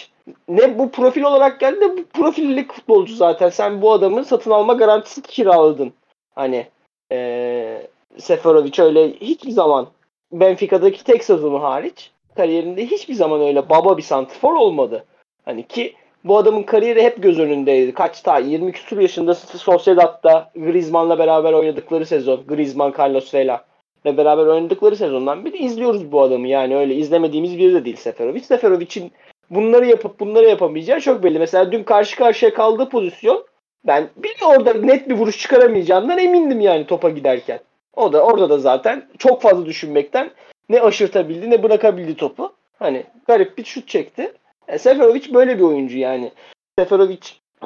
[0.49, 3.49] ne bu profil olarak geldi ne bu profillik futbolcu zaten.
[3.49, 5.93] Sen bu adamın satın alma garantisi kiraladın.
[6.35, 6.67] Hani
[7.11, 7.87] eee
[8.19, 9.87] Seferovic öyle hiçbir zaman
[10.33, 15.05] Benfica'daki tek sezonu hariç kariyerinde hiçbir zaman öyle baba bir santrfor olmadı.
[15.45, 17.95] Hani ki bu adamın kariyeri hep göz önündeydi.
[17.95, 22.47] Kaçta 20 küsur yaşında Sociedad'da Griezmann'la beraber oynadıkları sezon.
[22.47, 23.65] Griezmann, Carlos Vela
[24.05, 26.49] ile beraber oynadıkları sezondan beri izliyoruz bu adamı.
[26.49, 28.41] Yani öyle izlemediğimiz biri de değil Seferovic.
[28.41, 29.13] Seferovic'in
[29.51, 31.39] bunları yapıp bunları yapamayacağı çok belli.
[31.39, 33.47] Mesela dün karşı karşıya kaldığı pozisyon
[33.87, 37.61] ben bir orada net bir vuruş çıkaramayacağından emindim yani topa giderken.
[37.97, 40.31] O da orada da zaten çok fazla düşünmekten
[40.69, 42.53] ne aşırtabildi ne bırakabildi topu.
[42.79, 44.33] Hani garip bir şut çekti.
[44.69, 46.33] E, Seferovic böyle bir oyuncu yani.
[46.79, 47.21] Seferovic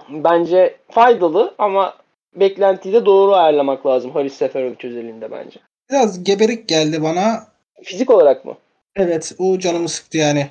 [0.08, 1.94] bence faydalı ama
[2.34, 5.60] beklentiyi de doğru ayarlamak lazım Haris Seferovic özelinde bence.
[5.90, 7.46] Biraz geberik geldi bana.
[7.84, 8.54] Fizik olarak mı?
[8.96, 10.46] Evet o canımı sıktı yani.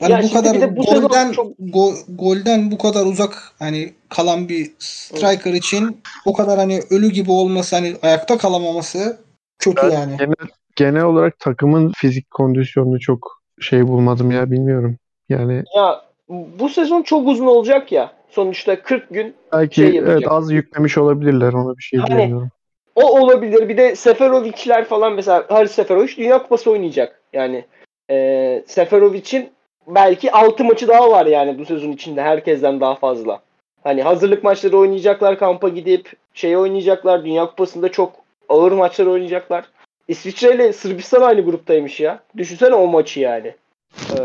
[0.00, 4.70] Hani Ya bu kadar bu golden çok- go- golden bu kadar uzak hani kalan bir
[4.78, 9.20] striker için o kadar hani ölü gibi olması hani ayakta kalamaması
[9.58, 10.16] kötü Ben yani.
[10.18, 10.34] genel,
[10.76, 14.96] genel olarak takımın fizik kondisyonunu çok şey bulmadım ya bilmiyorum.
[15.28, 18.12] Yani Ya bu sezon çok uzun olacak ya.
[18.30, 20.16] Sonuçta 40 gün belki Şey yapacak.
[20.18, 22.50] evet az yüklemiş olabilirler ona bir şey Hani- diyemiyorum.
[22.94, 23.68] O olabilir.
[23.68, 27.20] Bir de Seferovic'ler falan mesela Haris Seferovic Dünya Kupası oynayacak.
[27.32, 27.64] Yani
[28.10, 29.50] e, Seferovic'in
[29.86, 33.40] belki 6 maçı daha var yani bu sezon içinde herkesten daha fazla.
[33.84, 37.24] Hani hazırlık maçları oynayacaklar kampa gidip şey oynayacaklar.
[37.24, 38.12] Dünya Kupası'nda çok
[38.48, 39.64] ağır maçlar oynayacaklar.
[40.08, 42.22] İsviçre ile Sırbistan aynı gruptaymış ya.
[42.36, 43.54] Düşünsene o maçı yani.
[44.10, 44.20] Ee,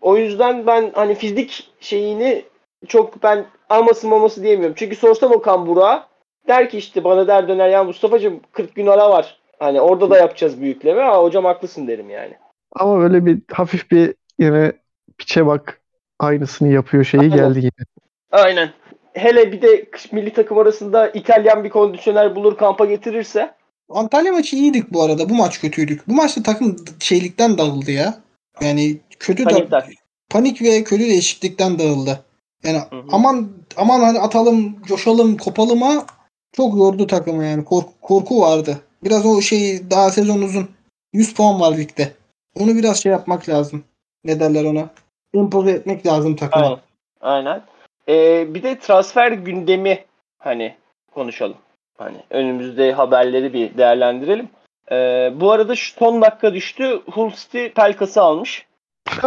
[0.00, 2.44] o yüzden ben hani fizik şeyini
[2.88, 4.74] çok ben alması maması diyemiyorum.
[4.78, 6.07] Çünkü sorsam Okan Burak'a
[6.48, 9.38] der ki işte bana der döner ya Mustafa'cığım 40 gün ara var.
[9.58, 11.02] Hani orada da yapacağız bir yükleme.
[11.02, 12.34] Ha, hocam haklısın derim yani.
[12.72, 14.72] Ama böyle bir hafif bir yine
[15.18, 15.80] piçe bak
[16.18, 17.36] aynısını yapıyor şeyi Aynen.
[17.36, 17.86] geldi yine.
[18.32, 18.70] Aynen.
[19.12, 23.54] Hele bir de kış milli takım arasında İtalyan bir kondisyoner bulur kampa getirirse
[23.90, 25.28] Antalya maçı iyiydik bu arada.
[25.28, 26.08] Bu maç kötüydük.
[26.08, 28.14] Bu maçta takım şeylikten dağıldı ya.
[28.60, 29.84] Yani kötü da panikler.
[30.30, 32.24] panik ve kötü değişiklikten dağıldı.
[32.64, 33.02] Yani Hı hı.
[33.12, 36.06] aman aman hadi atalım, coşalım, kopalıma
[36.52, 37.64] çok yordu takımı yani.
[37.64, 38.80] Korku, korku vardı.
[39.04, 40.68] Biraz o şey daha sezon uzun.
[41.12, 42.12] 100 puan var ligde.
[42.60, 43.84] Onu biraz şey yapmak lazım.
[44.24, 44.88] Ne derler ona?
[45.34, 46.66] Empoze etmek lazım takıma.
[46.66, 46.80] Aynen.
[47.20, 47.62] Aynen.
[48.08, 50.04] Ee, bir de transfer gündemi
[50.38, 50.74] hani
[51.14, 51.56] konuşalım.
[51.98, 54.48] Hani önümüzde haberleri bir değerlendirelim.
[54.90, 57.02] Ee, bu arada şu son dakika düştü.
[57.10, 58.66] Hull City Pelkas'ı almış.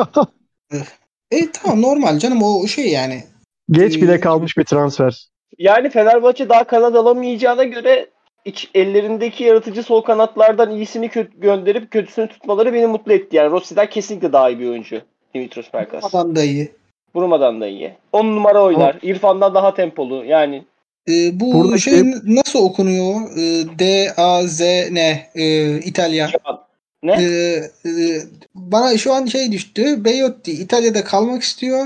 [1.32, 3.24] E tamam normal canım o şey yani.
[3.72, 5.28] Geç bile kalmış bir transfer.
[5.60, 8.08] Yani Fenerbahçe daha kanat alamayacağına göre
[8.46, 13.36] iç, ellerindeki yaratıcı sol kanatlardan iyisini kö- gönderip kötüsünü tutmaları beni mutlu etti.
[13.36, 15.02] Yani Rossi'den kesinlikle daha iyi bir oyuncu.
[15.36, 16.06] Dimitros Pelkas.
[16.06, 16.72] Adam da iyi.
[17.14, 17.94] Buruma'dan da iyi.
[18.14, 18.98] 10 numara oynar.
[19.02, 20.26] İrfan'dan daha tempolu.
[20.26, 20.64] Yani
[21.10, 23.16] E, bu Burada şey şey- nasıl okunuyor?
[23.38, 26.30] E, D A Z N e, İtalya.
[27.04, 27.12] ne?
[27.14, 27.26] E,
[27.90, 27.92] e,
[28.56, 30.06] bana şu an şey düştü.
[30.06, 31.86] Beyotti İtalya'da kalmak istiyor.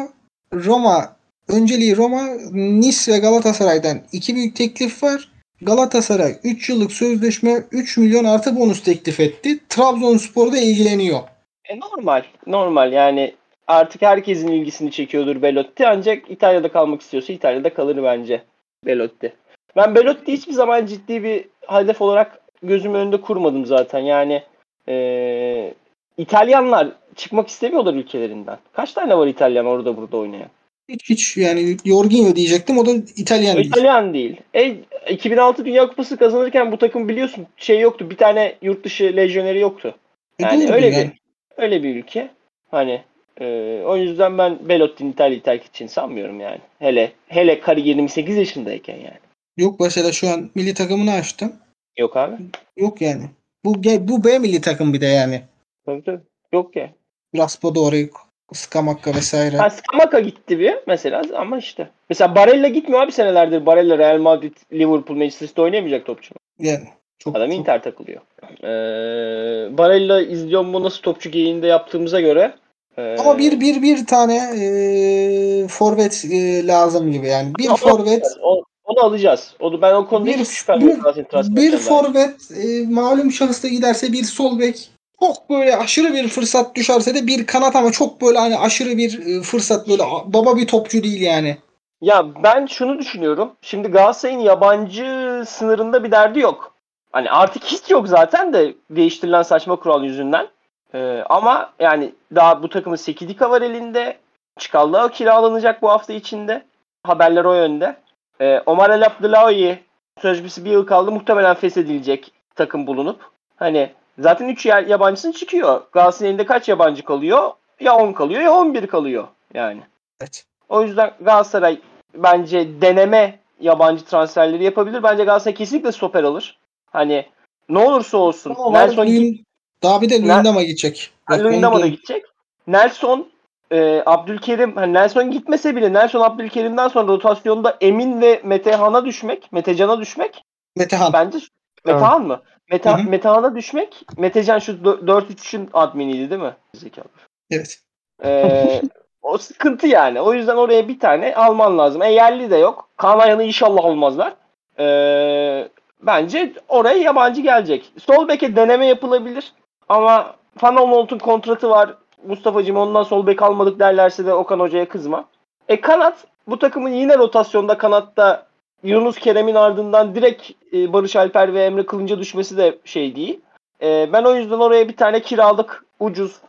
[0.53, 1.15] Roma
[1.47, 2.23] önceliği Roma,
[2.53, 5.29] Nice ve Galatasaray'dan iki büyük teklif var.
[5.61, 9.59] Galatasaray 3 yıllık sözleşme 3 milyon artı bonus teklif etti.
[9.69, 11.19] Trabzonspor da ilgileniyor.
[11.65, 12.23] E, normal.
[12.47, 13.33] Normal yani
[13.67, 18.43] artık herkesin ilgisini çekiyordur Belotti ancak İtalya'da kalmak istiyorsa İtalya'da kalır bence
[18.85, 19.33] Belotti.
[19.75, 23.99] Ben Belotti hiçbir zaman ciddi bir hedef olarak gözümün önünde kurmadım zaten.
[23.99, 24.43] Yani
[24.89, 25.73] e,
[26.17, 28.57] İtalyanlar çıkmak istemiyorlar ülkelerinden.
[28.73, 30.49] Kaç tane var İtalyan orada burada oynayan?
[30.89, 33.67] Hiç hiç yani Jorginho diyecektim o da İtalyan değil.
[33.67, 34.35] İtalyan değil.
[34.53, 34.75] E,
[35.09, 38.09] 2006 Dünya Kupası kazanırken bu takım biliyorsun şey yoktu.
[38.09, 39.95] Bir tane yurt dışı lejyoneri yoktu.
[40.39, 41.11] E, Yani doğrudur öyle yani.
[41.11, 42.29] bir öyle bir ülke.
[42.71, 43.01] Hani
[43.41, 43.45] e,
[43.85, 46.59] o yüzden ben Belotti'nin İtalya'yı terk için sanmıyorum yani.
[46.79, 49.19] Hele hele kari 28 yaşındayken yani.
[49.57, 51.53] Yok mesela şu an milli takımını açtım.
[51.97, 52.35] Yok abi.
[52.77, 53.23] Yok yani.
[53.65, 55.41] Bu bu B milli takım bir de yani.
[55.85, 56.21] Tabii tabii.
[56.53, 56.89] Yok ya.
[57.37, 58.09] Raspadori,
[58.53, 59.57] Skamakka vesaire.
[59.57, 61.89] Ha, Skamaka gitti bir mesela ama işte.
[62.09, 63.65] Mesela Barella gitmiyor abi senelerdir.
[63.65, 66.35] Barella Real Madrid, Liverpool, Manchester City oynayamayacak topçu.
[66.59, 66.83] Yani
[67.19, 68.21] çok, Adam çok- Inter takılıyor.
[68.63, 72.53] Ee, Barella izliyor mu nasıl topçu geyiğinde yaptığımıza göre.
[72.97, 77.51] ee, Ama bir bir bir tane e, forvet e, lazım gibi yani.
[77.59, 79.53] Bir Ama- forvet o- onu alacağız.
[79.59, 81.15] Onu ben o konuda Bir- hiç şüphem bir- yok.
[81.33, 81.77] bir abi.
[81.77, 84.89] forvet e, malum şahısta giderse bir sol bek
[85.19, 89.25] çok böyle aşırı bir fırsat düşerse de bir kanat ama çok böyle hani aşırı bir
[89.27, 91.57] e, fırsat böyle baba bir topçu değil yani.
[92.01, 93.51] Ya ben şunu düşünüyorum.
[93.61, 96.75] Şimdi Galatasaray'ın yabancı sınırında bir derdi yok.
[97.11, 100.47] Hani artık hiç yok zaten de değiştirilen saçma kural yüzünden.
[100.93, 104.17] Ee, ama yani daha bu takımın Sekidika var elinde.
[104.59, 106.65] Çikallao kiralanacak bu hafta içinde.
[107.03, 107.95] Haberler o yönde.
[108.41, 109.79] Ee, Omar El Abdullahi
[110.21, 111.11] sözleşmesi bir yıl kaldı.
[111.11, 113.31] Muhtemelen feshedilecek takım bulunup.
[113.55, 115.81] Hani zaten 3 yabancısın çıkıyor.
[115.91, 117.51] Galatasaray'ın elinde kaç yabancı kalıyor?
[117.79, 119.81] Ya 10 kalıyor ya 11 kalıyor yani.
[120.21, 120.45] Evet.
[120.69, 121.79] O yüzden Galatasaray
[122.15, 125.03] bence deneme yabancı transferleri yapabilir.
[125.03, 126.57] Bence Galatasaray kesinlikle stoper alır.
[126.91, 127.25] Hani
[127.69, 128.55] ne olursa olsun.
[128.59, 129.43] Ama Nelson Luyend-
[129.83, 131.11] daha bir de Luyendam'a gidecek.
[131.31, 132.23] Luyendam'a onu da gidecek.
[132.67, 133.27] Nelson
[133.71, 139.99] e, Abdülkerim hani Nelson gitmese bile Nelson Abdülkerim'den sonra rotasyonda Emin ve Metehan'a düşmek, Metecan'a
[139.99, 140.43] düşmek
[140.75, 141.13] Metehan.
[141.13, 141.37] bence
[141.85, 142.41] Metehan mı?
[142.71, 143.09] Mete, Hı hı.
[143.09, 144.05] Metehan'a düşmek.
[144.17, 146.55] Metecan şu dö- 4-3'ün adminiydi değil mi?
[146.73, 147.05] Zekalı.
[147.51, 147.79] Evet.
[148.23, 148.81] Ee,
[149.21, 150.21] o sıkıntı yani.
[150.21, 152.01] O yüzden oraya bir tane alman lazım.
[152.01, 152.89] E yerli de yok.
[152.97, 154.33] Kaan Ayhan'ı inşallah almazlar.
[154.79, 155.67] Ee,
[156.01, 157.91] bence oraya yabancı gelecek.
[157.99, 159.53] Sol beke deneme yapılabilir.
[159.89, 161.93] Ama Van Aanholt'un kontratı var.
[162.27, 165.25] Mustafa'cığım ondan sol bek almadık derlerse de Okan Hoca'ya kızma.
[165.67, 168.47] E kanat bu takımın yine rotasyonda kanatta
[168.83, 173.39] Yunus Kerem'in ardından direkt e, Barış Alper ve Emre Kılınç'a düşmesi de şey değil.
[173.81, 176.39] E, ben o yüzden oraya bir tane kiralık ucuz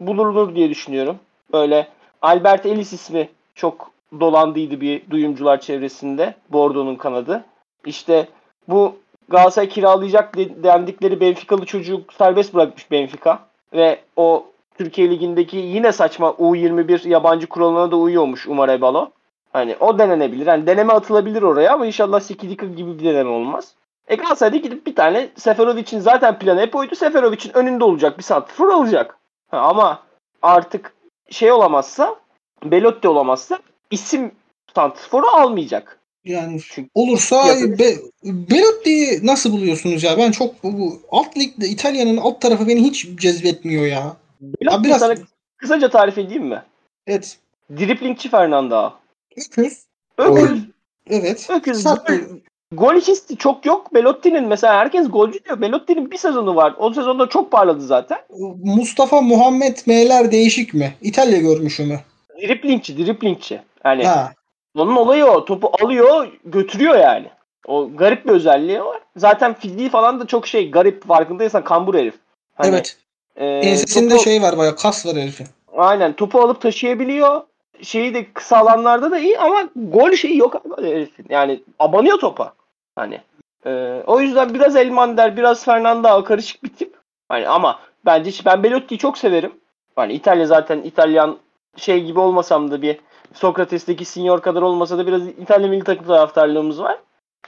[0.00, 1.16] bulunur diye düşünüyorum.
[1.52, 1.88] Böyle
[2.22, 6.34] Albert Ellis ismi çok dolandıydı bir duyumcular çevresinde.
[6.48, 7.44] Bordeaux'un kanadı.
[7.86, 8.28] İşte
[8.68, 8.96] bu
[9.28, 13.38] Galatasaray kiralayacak de- dendikleri Benfica'lı çocuğu serbest bırakmış Benfica.
[13.72, 14.44] Ve o
[14.78, 19.10] Türkiye Ligi'ndeki yine saçma U21 yabancı kuralına da uyuyormuş Umar Ebalo.
[19.52, 20.46] Hani o denenebilir.
[20.46, 23.72] Hani deneme atılabilir oraya ama inşallah Sikidika gibi bir deneme olmaz.
[24.08, 26.94] E Galatasaray'da gidip bir tane Seferovic'in zaten planı hep oydu.
[26.94, 29.16] Seferovic'in önünde olacak bir santrfor alacak.
[29.50, 30.02] Ha, ama
[30.42, 30.92] artık
[31.30, 32.16] şey olamazsa
[32.64, 33.58] Belotti olamazsa
[33.90, 34.32] isim
[34.74, 35.98] santrforu almayacak.
[36.24, 37.94] Yani Çünkü- olursa Yapı- Be
[38.24, 40.18] Belotti'yi nasıl buluyorsunuz ya?
[40.18, 44.16] Ben çok bu alt ligde İtalya'nın alt tarafı beni hiç cezbetmiyor ya.
[44.40, 45.14] Belotti biraz- sana
[45.56, 46.62] kısaca tarif edeyim mi?
[47.06, 47.38] Evet.
[47.70, 48.92] Driplingçi Fernando.
[49.36, 49.84] Öküz.
[50.18, 50.58] Öküz.
[51.10, 51.46] Evet.
[51.50, 51.82] Öküz.
[51.82, 52.10] Sert
[52.72, 53.94] Gol, histi çok yok.
[53.94, 55.60] Belotti'nin mesela herkes golcü diyor.
[55.60, 56.74] Belotti'nin bir sezonu var.
[56.78, 58.18] O sezonda çok parladı zaten.
[58.64, 60.94] Mustafa Muhammed M'ler değişik mi?
[61.02, 62.00] İtalya görmüşü mü?
[62.42, 63.60] Driplingçi, driplingçi.
[63.84, 64.32] Yani Ha.
[64.76, 65.44] onun olayı o.
[65.44, 67.26] Topu alıyor, götürüyor yani.
[67.66, 69.00] O garip bir özelliği var.
[69.16, 72.14] Zaten fiziği falan da çok şey garip farkındaysan kambur herif.
[72.54, 72.96] Hani, evet.
[73.36, 75.46] e, Ensesinde topu- şey var bayağı kas var herifin.
[75.76, 77.40] Aynen topu alıp taşıyabiliyor.
[77.82, 80.62] Şeyi de kısa alanlarda da iyi ama gol şeyi yok.
[81.28, 82.54] Yani abanıyor topa.
[82.96, 83.20] Hani
[83.66, 86.94] e, o yüzden biraz Elmander, biraz Fernando karışık bir tip.
[87.28, 89.52] Hani ama bence ben Belotti'yi çok severim.
[89.96, 91.38] Hani İtalya zaten İtalyan
[91.76, 93.00] şey gibi olmasam da bir
[93.34, 96.98] Sokrates'teki senior kadar olmasa da biraz İtalya milli takım taraftarlığımız var.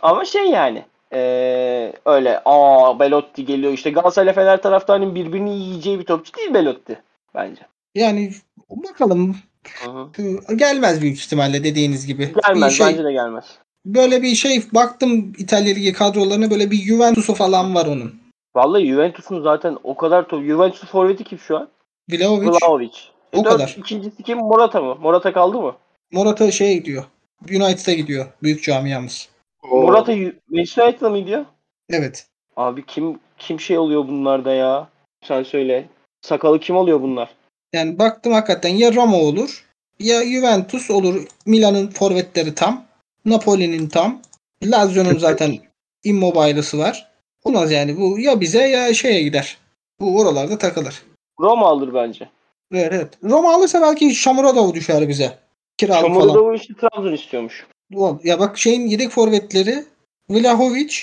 [0.02, 6.04] Ama şey yani e, öyle aa Belotti geliyor işte Galatasaray Fener taraftarının birbirini yiyeceği bir
[6.04, 7.02] topçu değil Belotti
[7.34, 7.62] bence.
[7.94, 8.32] Yani
[8.70, 9.36] bakalım
[9.84, 10.54] Hı hı.
[10.56, 12.32] gelmez büyük ihtimalle dediğiniz gibi.
[12.46, 13.44] Gelmez Bir şey, bence de gelmez.
[13.86, 18.14] Böyle bir şey baktım İtalya Ligi kadrolarına böyle bir Juventus'u falan var onun.
[18.56, 20.44] Vallahi Juventus'un zaten o kadar top.
[20.44, 21.68] Juventus forveti kim şu an?
[22.10, 22.90] Vlahovic, Vlahovic.
[23.32, 23.74] O E, dört- kadar.
[23.78, 24.38] İkincisi kim?
[24.38, 24.94] Morata mı?
[25.00, 25.76] Morata kaldı mı?
[26.12, 27.04] Morata şeye gidiyor.
[27.50, 28.26] United'a gidiyor.
[28.42, 29.28] Büyük camiamız.
[29.70, 31.44] Morata Ju- Manchester United'a mı gidiyor?
[31.90, 32.26] Evet.
[32.56, 34.88] Abi kim kim şey oluyor bunlarda ya?
[35.24, 35.88] Sen söyle.
[36.22, 37.28] Sakalı kim oluyor bunlar?
[37.72, 39.64] Yani baktım hakikaten ya Roma olur
[39.98, 41.26] ya Juventus olur.
[41.46, 42.84] Milan'ın forvetleri tam.
[43.24, 44.22] Napoli'nin tam.
[44.64, 45.58] Lazio'nun zaten
[46.04, 47.12] immobile'ısı var.
[47.44, 49.58] Olmaz yani bu ya bize ya şeye gider.
[50.00, 51.02] Bu oralarda takılır.
[51.40, 52.28] Roma alır bence.
[52.72, 53.08] Evet, evet.
[53.24, 55.38] Roma alırsa belki Şamuradov düşer bize.
[55.76, 56.14] Kiralık falan.
[56.14, 57.66] Şamurodov'u işte Trabzon istiyormuş.
[58.24, 59.84] Ya bak şeyin yedek forvetleri
[60.30, 60.94] Vlahovic,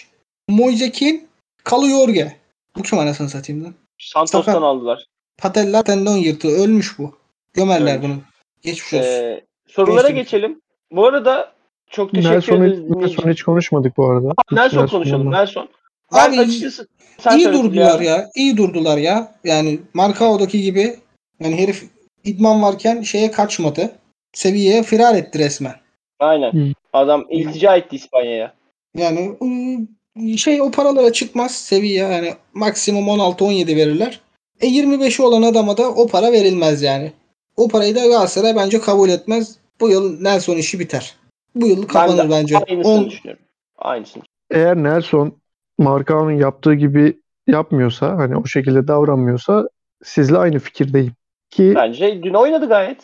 [0.49, 1.27] Moisekin,
[1.63, 2.35] Kaluyorge.
[2.75, 3.73] Bu kim anasını satayım lan?
[3.97, 4.63] Santos'tan Sakat.
[4.63, 5.05] aldılar.
[5.41, 6.47] Patella tendon yırtığı.
[6.63, 7.15] Ölmüş bu.
[7.53, 8.09] Gömerler Ölmüş.
[8.09, 8.17] bunu.
[8.61, 9.05] Geçmiş olsun.
[9.05, 10.15] Ee, sorulara Geçtim.
[10.15, 10.61] geçelim.
[10.91, 11.53] Bu arada
[11.89, 12.89] çok teşekkür Nelson, ederiz.
[12.89, 14.33] Nelson hiç konuşmadık bu arada.
[14.51, 15.31] Hiç Nelson konuşalım.
[15.31, 15.69] Nelson.
[16.13, 16.87] Ben Abi, açıkçası
[17.19, 18.15] sen iyi durdular ya.
[18.15, 18.29] ya.
[18.35, 19.35] İyi durdular ya.
[19.43, 20.95] Yani Marcao'daki gibi
[21.39, 21.83] yani herif
[22.23, 23.91] idman varken şeye kaçmadı.
[24.33, 25.75] Seviyeye firar etti resmen.
[26.19, 26.51] Aynen.
[26.51, 26.73] Hı.
[26.93, 28.53] Adam iltica etti İspanya'ya.
[28.97, 34.19] Yani ıı, şey o paralara çıkmaz seviye yani maksimum 16-17 verirler.
[34.61, 37.11] E 25'i olan adama da o para verilmez yani.
[37.57, 39.55] O parayı da Galatasaray bence kabul etmez.
[39.81, 41.15] Bu yıl Nelson işi biter.
[41.55, 42.57] Bu yıl kapanır ben bence.
[42.57, 43.43] aynısını On- düşünüyorum.
[43.77, 44.23] Aynısını.
[44.51, 45.33] Eğer Nelson
[45.77, 49.69] Marcao'nun yaptığı gibi yapmıyorsa hani o şekilde davranmıyorsa
[50.03, 51.13] sizle aynı fikirdeyim.
[51.49, 52.97] Ki Bence dün oynadı gayet.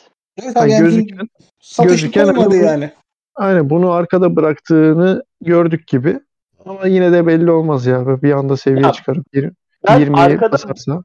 [0.44, 1.28] Evet, hani abi yani gözüken
[1.84, 2.92] gözüken hani bu- yani.
[3.36, 6.20] aynen bunu arkada bıraktığını gördük gibi.
[6.66, 8.22] Ama yine de belli olmaz ya.
[8.22, 9.52] Bir anda seviye Ya, çıkarıp yir-
[9.88, 11.04] Ben 20'ye arkada basarsa.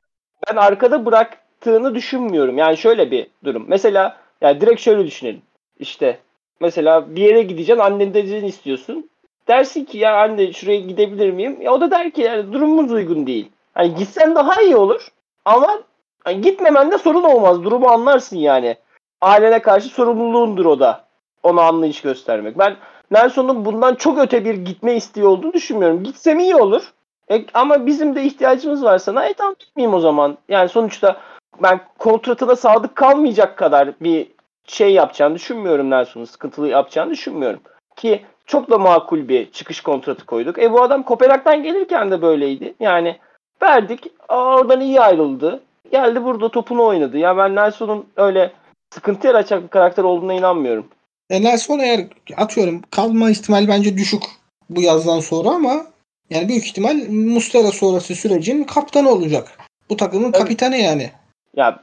[0.49, 2.59] Ben arkada bıraktığını düşünmüyorum.
[2.59, 3.64] Yani şöyle bir durum.
[3.68, 5.43] Mesela yani direkt şöyle düşünelim.
[5.78, 6.18] İşte
[6.61, 9.11] mesela bir yere gideceksin annen dediğini istiyorsun.
[9.49, 11.62] Dersin ki ya anne şuraya gidebilir miyim?
[11.62, 13.51] Ya o da der ki yani durumumuz uygun değil.
[13.74, 15.09] Hani gitsen daha iyi olur.
[15.45, 15.82] Ama
[16.24, 17.64] hani gitmemen de sorun olmaz.
[17.64, 18.76] Durumu anlarsın yani.
[19.20, 21.05] Ailene karşı sorumluluğundur o da.
[21.43, 22.59] Ona anlayış göstermek.
[22.59, 22.76] Ben
[23.11, 26.05] Nelson'un bundan çok öte bir gitme isteği olduğunu düşünmüyorum.
[26.05, 26.93] Gitsem iyi olur.
[27.30, 29.26] E, ama bizim de ihtiyacımız var sana.
[29.26, 30.38] E tamam gitmeyeyim o zaman.
[30.48, 31.20] Yani sonuçta
[31.62, 34.26] ben kontratına sadık kalmayacak kadar bir
[34.66, 36.24] şey yapacağını düşünmüyorum Nelson'un.
[36.24, 37.60] Sıkıntılı yapacağını düşünmüyorum.
[37.96, 40.58] Ki çok da makul bir çıkış kontratı koyduk.
[40.58, 42.74] E bu adam Kopenhag'dan gelirken de böyleydi.
[42.80, 43.18] Yani
[43.62, 44.06] verdik.
[44.28, 45.62] Oradan iyi ayrıldı.
[45.92, 47.18] Geldi burada topunu oynadı.
[47.18, 48.52] Ya ben Nelson'un öyle
[48.94, 50.86] sıkıntı yaratacak bir karakter olduğuna inanmıyorum.
[51.30, 52.00] E Nelson eğer
[52.36, 54.22] atıyorum kalma ihtimali bence düşük
[54.70, 55.86] bu yazdan sonra ama
[56.30, 59.58] yani büyük ihtimal Mustera sonrası sürecin kaptanı olacak.
[59.90, 60.38] Bu takımın Evet.
[60.38, 61.10] kapitanı yani.
[61.56, 61.80] Ya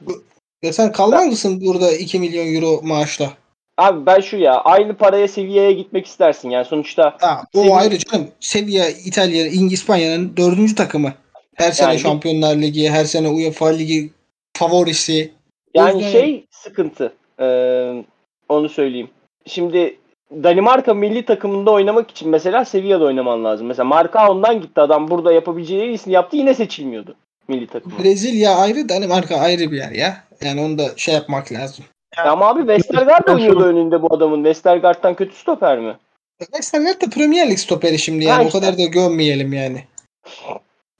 [0.62, 3.32] Ya sen kalmaz mısın burada 2 milyon euro maaşla?
[3.78, 6.50] abi ben şu ya aynı paraya seviyeye gitmek istersin.
[6.50, 8.28] Yani sonuçta Ha, o Seviye- ayrı canım.
[8.40, 11.12] Seviye İtalya, İspanya'nın dördüncü takımı.
[11.54, 14.10] Her sene Yani- Şampiyonlar Ligi, her sene UEFA Ligi
[14.56, 15.32] favorisi.
[15.74, 17.12] Yani şey sıkıntı.
[17.40, 18.04] Ee,
[18.48, 19.10] onu söyleyeyim.
[19.46, 19.96] Şimdi
[20.30, 23.66] Danimarka milli takımında oynamak için mesela Sevilla'da oynaman lazım.
[23.66, 27.14] Mesela Marcao'ndan gitti adam burada yapabileceği en iyisini yaptı yine seçilmiyordu
[27.48, 28.04] milli takımda.
[28.04, 30.24] Brezilya ayrı, Danimarka ayrı bir yer ya.
[30.42, 31.84] Yani onu da şey yapmak lazım.
[32.16, 34.36] Ama abi Westergaard oynuyordu önünde bu adamın.
[34.36, 35.96] Westergaard'dan kötü stoper mi?
[36.40, 38.36] Westergaard da Premier Lig stoperi şimdi yani.
[38.36, 38.60] Ha O işte.
[38.60, 39.84] kadar da gömmeyelim yani.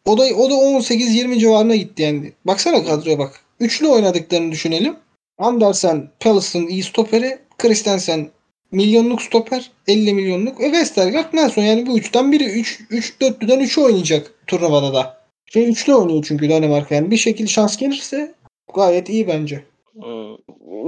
[0.06, 2.32] O da o da 18-20 civarına gitti yani.
[2.44, 3.40] Baksana kadroya bak.
[3.60, 4.96] Üçlü oynadıklarını düşünelim.
[5.38, 7.38] Andersen, Palace'ın iyi stoperi.
[7.58, 8.28] Christensen
[8.72, 9.70] milyonluk stoper.
[9.88, 10.60] 50 milyonluk.
[10.60, 12.44] E Westergaard Nelson yani bu üçten biri.
[12.44, 15.18] 3 3 dörtlüden 3'ü oynayacak turnuvada da.
[15.46, 17.10] Şey üçlü oynuyor çünkü Danimarka yani.
[17.10, 18.34] Bir şekilde şans gelirse
[18.74, 19.64] gayet iyi bence.
[19.94, 20.36] Hmm.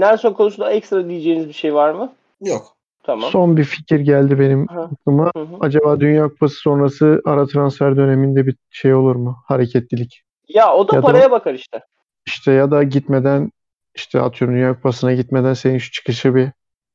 [0.00, 2.12] Nelson konusunda ekstra diyeceğiniz bir şey var mı?
[2.40, 2.76] Yok.
[3.02, 3.30] Tamam.
[3.30, 4.90] Son bir fikir geldi benim Aha.
[4.92, 5.30] aklıma.
[5.36, 5.56] Hı hı.
[5.60, 9.36] Acaba Dünya Kupası sonrası ara transfer döneminde bir şey olur mu?
[9.46, 10.22] Hareketlilik.
[10.48, 11.80] Ya o da Ya da- paraya bakar işte.
[12.26, 13.50] İşte ya da gitmeden
[13.94, 16.48] işte atıyorum Dünya Kupası'na gitmeden senin şu çıkışı bir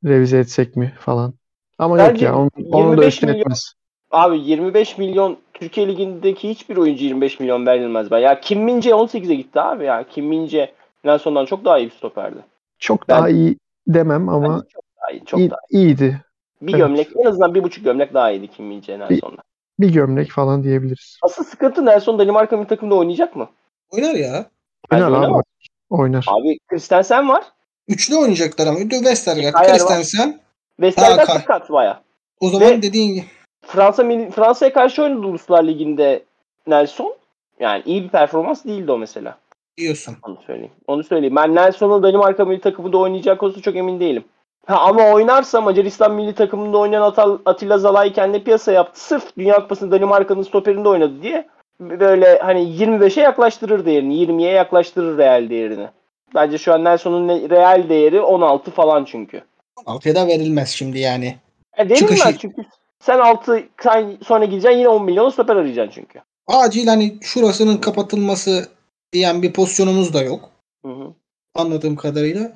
[0.05, 1.33] revize etsek mi falan.
[1.77, 3.73] Ama yok Bence ya onu, onu da 25 üstüne milyon- etmez.
[4.11, 8.19] Abi 25 milyon Türkiye Ligi'ndeki hiçbir oyuncu 25 milyon verilmez ben.
[8.19, 10.05] Ya Kim Min-jae 18'e gitti abi ya.
[10.09, 10.71] Kim Min-jae
[11.03, 12.37] Nelson'dan çok daha iyi bir stoperdi.
[12.79, 15.25] Çok Ben- daha iyi demem ama çok daha iyi.
[15.25, 15.77] Çok iyi- daha iyi.
[15.85, 16.21] iyiydi.
[16.61, 16.79] Bir evet.
[16.79, 19.43] gömlek en azından bir buçuk gömlek daha iyiydi Kim Min-jae Nelson'dan.
[19.79, 21.19] Bir gömlek falan diyebiliriz.
[21.21, 23.49] Asıl sıkıntı Nelson Danimarka milli takımda oynayacak mı?
[23.91, 24.45] Oynar ya.
[24.93, 25.41] Oynar abi.
[25.89, 26.25] Oynar.
[26.29, 27.43] Abi Christensen var.
[27.87, 28.79] Üçlü oynayacaklar ama.
[28.79, 29.53] Westergaard.
[29.71, 30.39] Christensen.
[30.81, 32.01] Westergaard sakat baya.
[32.39, 33.25] O zaman Ve- dediğin gibi.
[33.67, 34.03] Fransa
[34.35, 36.23] Fransa'ya karşı oynadı Uluslar Ligi'nde
[36.67, 37.15] Nelson.
[37.59, 39.37] Yani iyi bir performans değildi o mesela.
[39.77, 40.17] diyorsun.
[40.23, 40.71] Onu söyleyeyim.
[40.87, 41.35] Onu söyleyeyim.
[41.35, 44.23] Ben Nelson'un Danimarka milli takımında oynayacak konusunda çok emin değilim.
[44.65, 48.99] Ha, ama oynarsa Macaristan milli takımında oynayan Atal- Atilla Zalay kendi piyasa yaptı.
[48.99, 51.47] Sırf Dünya Kupası'nda Danimarka'nın stoperinde oynadı diye
[51.79, 54.15] böyle hani 25'e yaklaştırır değerini.
[54.15, 55.87] 20'ye yaklaştırır real değerini.
[56.35, 59.41] Bence şu an Nelson'un ne- real değeri 16 falan çünkü.
[59.85, 61.35] 6'ya da verilmez şimdi yani.
[61.77, 62.61] E verilmez Çıkışı- çünkü
[62.99, 66.19] sen 6 sen sonra gideceksin yine 10 milyon stoper arayacaksın çünkü.
[66.47, 68.69] Acil hani şurasının kapatılması
[69.13, 70.49] diyen bir pozisyonumuz da yok.
[70.85, 71.13] Hı hı.
[71.55, 72.51] Anladığım kadarıyla.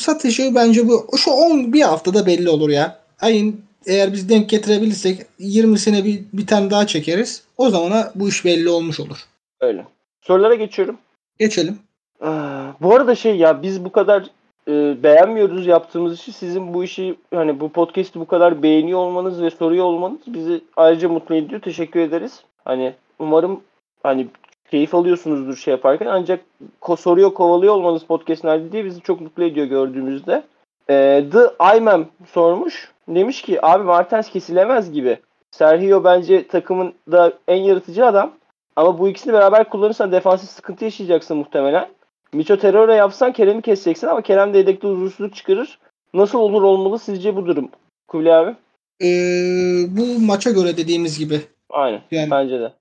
[0.00, 2.98] Satışı bence bu şu 10 bir haftada belli olur ya.
[3.20, 7.42] Ayın eğer biz denk getirebilirsek 20'sine bir, bir tane daha çekeriz.
[7.56, 9.18] O zamana bu iş belli olmuş olur.
[9.60, 9.86] Öyle.
[10.22, 10.98] Sorulara geçiyorum.
[11.38, 11.78] Geçelim.
[12.20, 14.26] Ah, Bu arada şey ya biz bu kadar
[14.68, 16.32] e, beğenmiyoruz yaptığımız işi.
[16.32, 21.08] Sizin bu işi hani bu podcast'i bu kadar beğeniyor olmanız ve soruyor olmanız bizi ayrıca
[21.08, 21.60] mutlu ediyor.
[21.60, 22.42] Teşekkür ederiz.
[22.64, 23.60] Hani umarım
[24.02, 24.26] hani
[24.70, 26.40] keyif alıyorsunuzdur şey yaparken ancak
[26.82, 30.42] ko- soruyor kovalıyor olmanız podcast nerede diye bizi çok mutlu ediyor gördüğümüzde.
[30.90, 32.92] E, The Imam sormuş.
[33.08, 35.18] Demiş ki abi Martens kesilemez gibi.
[35.50, 38.30] Sergio bence takımın da en yaratıcı adam.
[38.76, 41.88] Ama bu ikisini beraber kullanırsan defansif sıkıntı yaşayacaksın muhtemelen.
[42.32, 45.78] Micho teröre yapsan Kerem'i keseceksin ama Kerem de yedekte huzursuzluk çıkarır.
[46.14, 47.68] Nasıl olur olmalı sizce bu durum?
[48.08, 48.56] Kubilay abi?
[49.02, 52.02] Ee, bu maça göre dediğimiz gibi Aynen.
[52.10, 52.72] Yani- Bence de.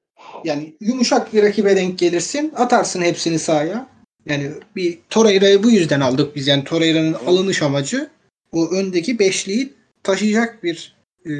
[0.43, 2.53] Yani yumuşak bir rakibe denk gelirsin.
[2.55, 3.87] Atarsın hepsini sahaya.
[4.25, 6.47] Yani bir Torreira'yı bu yüzden aldık biz.
[6.47, 8.09] Yani Torreira'nın alınış amacı
[8.51, 9.73] o öndeki beşliği
[10.03, 10.95] taşıyacak bir
[11.25, 11.31] e,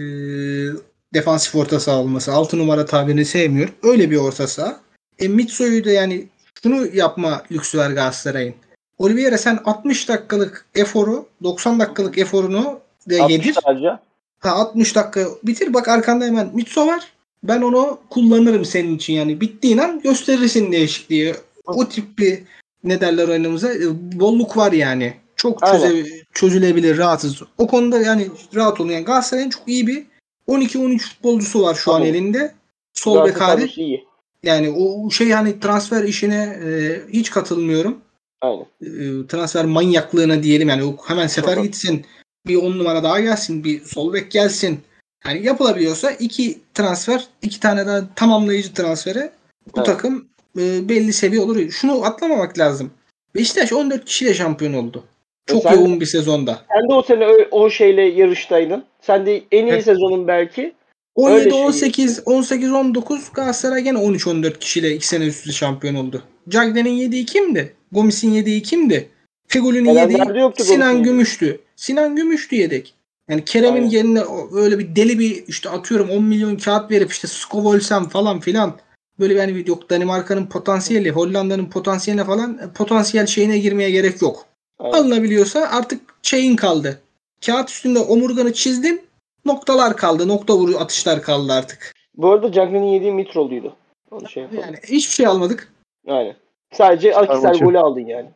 [1.14, 2.34] defansif orta saha olması.
[2.34, 3.70] 6 numara tabirini sevmiyor.
[3.84, 4.80] Öyle bir orta saha.
[5.20, 6.28] E Mitso'yu da yani
[6.64, 8.54] şunu yapma lüksü var Galatasaray'ın.
[8.98, 12.80] Oliveira sen 60 dakikalık eforu 90 dakikalık eforunu
[13.10, 13.50] da yedir.
[13.50, 14.00] 60 harca.
[14.40, 17.08] Ha 60 dakika bitir bak arkanda hemen Mitso var.
[17.44, 19.42] Ben onu kullanırım senin için yani.
[19.42, 21.36] Bittiğin an gösterirsin değişikliği.
[21.66, 22.40] O tip bir
[22.84, 23.80] ne derler oyunumuza e,
[24.20, 25.14] bolluk var yani.
[25.36, 27.42] Çok çöze- çözülebilir rahatsız.
[27.58, 28.90] O konuda yani rahat olun.
[28.90, 30.06] Yani Galatasaray'ın çok iyi bir
[30.48, 32.10] 12-13 futbolcusu var şu an Tabii.
[32.10, 32.54] elinde.
[32.94, 33.78] Sol bek hariç.
[33.78, 34.07] iyi.
[34.44, 37.98] Yani o şey hani transfer işine e, hiç katılmıyorum.
[38.42, 38.66] Aynen.
[38.82, 42.06] E, transfer manyaklığına diyelim yani o hemen sefer gitsin.
[42.48, 43.64] Bir on numara daha gelsin.
[43.64, 44.80] Bir sol bek gelsin.
[45.26, 49.32] Yani yapılabiliyorsa iki transfer, iki tane daha tamamlayıcı transfere
[49.66, 49.86] bu Evet.
[49.86, 50.28] takım
[50.58, 51.72] e, belli seviye olur.
[51.72, 52.92] Şunu atlamamak lazım.
[53.36, 55.04] Beşiktaş 14 kişiyle şampiyon oldu.
[55.46, 56.60] Çok sen- yoğun bir sezonda.
[56.74, 58.86] Sen de o sene o, o şeyle yarıştaydın.
[59.02, 59.84] Sen de en iyi Evet.
[59.84, 60.74] sezonun belki.
[61.18, 61.60] 17 Öyle şey.
[61.66, 66.24] 18 18 19 Galatasaray gene 13 14 kişiyle 2 sene üst üste şampiyon oldu.
[66.50, 67.76] Cagney'in yediği kimdi?
[67.92, 69.10] Gomis'in yediği kimdi?
[69.48, 71.04] Fener'de yediği Sinan.
[71.04, 71.60] Gümüş'tü.
[71.76, 72.94] Sinan Gümüş'tü yedek.
[73.30, 73.90] Yani Kerem'in Aynen.
[73.90, 78.40] yerine o- öyle bir deli bir işte atıyorum 10 milyon kağıt verip işte Skovolsem falan
[78.40, 78.78] filan
[79.20, 84.46] böyle bir yok Danimarka'nın potansiyeli, Hollanda'nın potansiyeline falan e, potansiyel şeyine girmeye gerek yok.
[84.80, 84.98] Aynen.
[84.98, 87.02] Alınabiliyorsa artık şeyin kaldı.
[87.46, 89.07] Kağıt üstünde omurganı çizdin.
[89.48, 90.28] Noktalar kaldı.
[90.28, 91.94] Nokta vuru atışlar kaldı artık.
[92.16, 93.76] Bu arada Cagney'in yediği Mitrol'uydu.
[94.12, 94.64] Onu şey yapalım.
[94.64, 95.74] Yani hiçbir şey almadık.
[96.08, 96.36] Aynen.
[96.74, 98.30] Sadece Akisar golü aldın yani.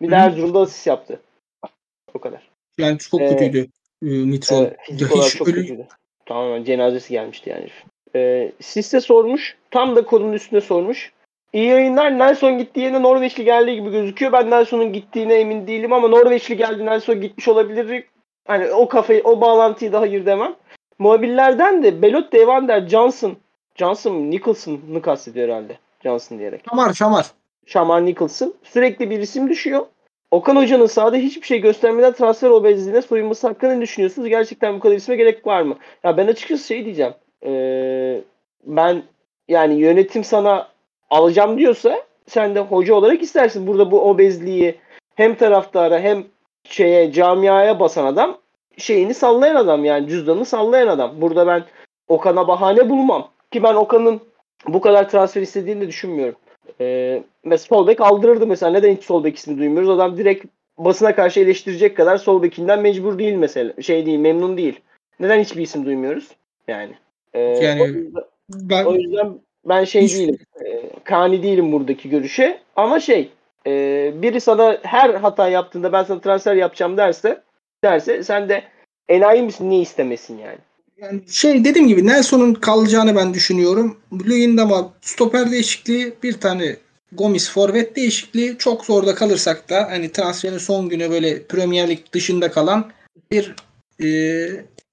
[0.00, 0.14] Bir de.
[0.14, 1.20] Erzurum'da asist yaptı.
[2.14, 2.48] O kadar.
[2.78, 3.58] Yani çok Ee, kötüydü
[4.02, 4.62] e, Mitrol.
[4.62, 5.86] Evet, fizik olarak çok ölü- kötüydü.
[6.26, 7.68] Tamamen cenazesi gelmişti yani.
[8.14, 9.56] Ee, Siste sormuş.
[9.70, 11.12] Tam da konunun üstüne sormuş.
[11.52, 12.18] İyi yayınlar.
[12.18, 14.32] Nelson gittiği yerine Norveçli geldiği gibi gözüküyor.
[14.32, 18.04] Ben Nelson'un gittiğine emin değilim ama Norveçli geldi Nelson gitmiş olabilir.
[18.48, 20.54] Hani o kafayı, o bağlantıyı da hayır demem.
[20.98, 23.36] Muhabirlerden de Belot Evander Johnson,
[23.74, 24.30] Johnson?
[24.30, 25.78] Nicholson'ı kastediyor herhalde.
[26.02, 26.60] Johnson diyerek.
[26.70, 27.26] Şamar şamar.
[27.66, 28.54] Şaman Nicholson.
[28.62, 29.86] Sürekli bir isim düşüyor.
[30.30, 34.28] Okan Hoca'nın sahada hiçbir şey göstermeden transfer obezliğine soyunması hakkında ne düşünüyorsunuz?
[34.28, 35.76] Gerçekten bu kadar isme gerek var mı?
[36.04, 37.12] Ya ben açıkçası şey diyeceğim.
[37.46, 38.20] Ee,
[38.64, 39.02] ben
[39.48, 40.68] yani yönetim sana
[41.10, 43.66] alacağım diyorsa sen de hoca olarak istersin.
[43.66, 44.74] Burada bu obezliği
[45.14, 46.24] hem taraftara hem
[46.70, 48.38] şeye camiaya basan adam
[48.76, 51.20] şeyini sallayan adam yani cüzdanını sallayan adam.
[51.20, 51.64] Burada ben
[52.08, 53.28] Okan'a bahane bulmam.
[53.50, 54.20] Ki ben Okan'ın
[54.68, 56.34] bu kadar transfer istediğini de düşünmüyorum.
[56.80, 58.72] Ee, mesela sol bek aldırırdı mesela.
[58.72, 59.88] Neden hiç sol bek ismi duymuyoruz?
[59.90, 60.46] Adam direkt
[60.78, 63.82] basına karşı eleştirecek kadar sol bekinden mecbur değil mesela.
[63.82, 64.80] Şey değil, memnun değil.
[65.20, 66.28] Neden hiçbir isim duymuyoruz?
[66.68, 66.92] Yani.
[67.34, 70.38] Ee, Yani o yüzden, Ben o yüzden ben şey Hiç- değilim.
[70.66, 72.58] E, kani değilim buradaki görüşe.
[72.76, 73.28] Ama şey
[73.66, 77.42] e, biri sana her hata yaptığında ben sana transfer yapacağım derse
[77.84, 78.64] derse sen de
[79.08, 80.58] enayi misin niye istemesin yani?
[80.96, 83.98] Yani şey dediğim gibi Nelson'un kalacağını ben düşünüyorum.
[84.12, 86.76] Luyendama stoper değişikliği, bir tane
[87.12, 88.58] Gomis forvet değişikliği.
[88.58, 92.90] Çok zorda kalırsak da hani transferin son günü böyle Premier Lig dışında kalan
[93.30, 93.54] bir
[94.04, 94.08] e,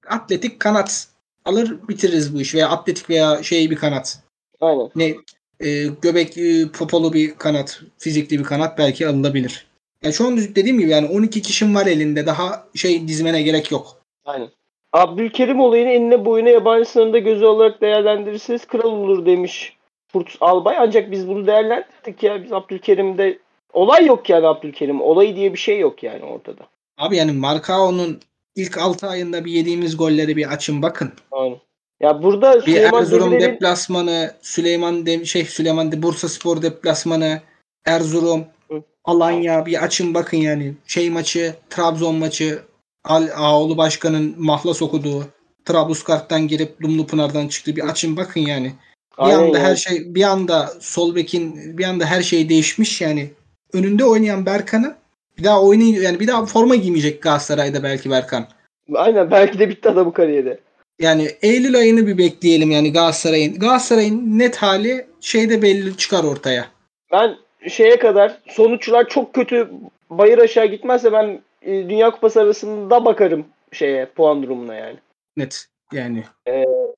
[0.07, 1.07] atletik kanat
[1.45, 4.19] alır bitiririz bu iş veya atletik veya şey bir kanat.
[4.61, 4.89] Aynen.
[4.95, 5.15] Ne
[5.59, 9.67] e, göbek e, popolu bir kanat, fizikli bir kanat belki alınabilir.
[10.03, 13.97] Yani şu an dediğim gibi yani 12 kişim var elinde daha şey dizmene gerek yok.
[14.25, 14.49] Aynen.
[14.93, 19.77] Abdülkerim olayını enine boyuna yabancı sınırında gözü olarak değerlendirirseniz kral olur demiş
[20.07, 20.77] Furt Albay.
[20.79, 22.43] Ancak biz bunu değerlendirdik ya.
[22.43, 23.39] Biz Abdülkerim'de
[23.73, 25.01] olay yok yani Abdülkerim.
[25.01, 26.61] Olayı diye bir şey yok yani ortada.
[26.97, 28.19] Abi yani Marcao'nun
[28.55, 31.11] ilk 6 ayında bir yediğimiz golleri bir açın bakın.
[31.31, 31.57] Aynen.
[31.99, 37.41] Ya burada Bir Süleyman Erzurum Demirel'in deplasmanı, Süleyman Dem şey Süleyman de Bursa Spor deplasmanı,
[37.85, 38.83] Erzurum, Hı.
[39.03, 40.73] Alanya bir açın bakın yani.
[40.87, 42.59] Şey maçı, Trabzon maçı,
[43.03, 45.23] Al Ağoğlu Başkan'ın mahlas okuduğu,
[45.65, 47.75] Trablusgarp'tan girip Dumlupınar'dan çıktı.
[47.75, 48.73] Bir açın bakın yani.
[49.17, 49.67] Bir Aynen anda yani.
[49.67, 53.31] her şey bir anda sol bekin bir anda her şey değişmiş yani.
[53.73, 54.95] Önünde oynayan Berkan'ı
[55.37, 58.47] bir daha oynay yani bir daha forma giymeyecek Galatasaray'da belki Berkan.
[58.93, 60.59] Aynen belki de bitti adamın kariyeri.
[60.99, 63.59] Yani Eylül ayını bir bekleyelim yani Galatasaray'ın.
[63.59, 66.67] Galatasaray'ın net hali şeyde belli çıkar ortaya.
[67.11, 67.35] Ben
[67.69, 69.69] şeye kadar sonuçlar çok kötü
[70.09, 74.97] bayır aşağı gitmezse ben e, Dünya Kupası arasında bakarım şeye puan durumuna yani.
[75.37, 76.23] Net yani.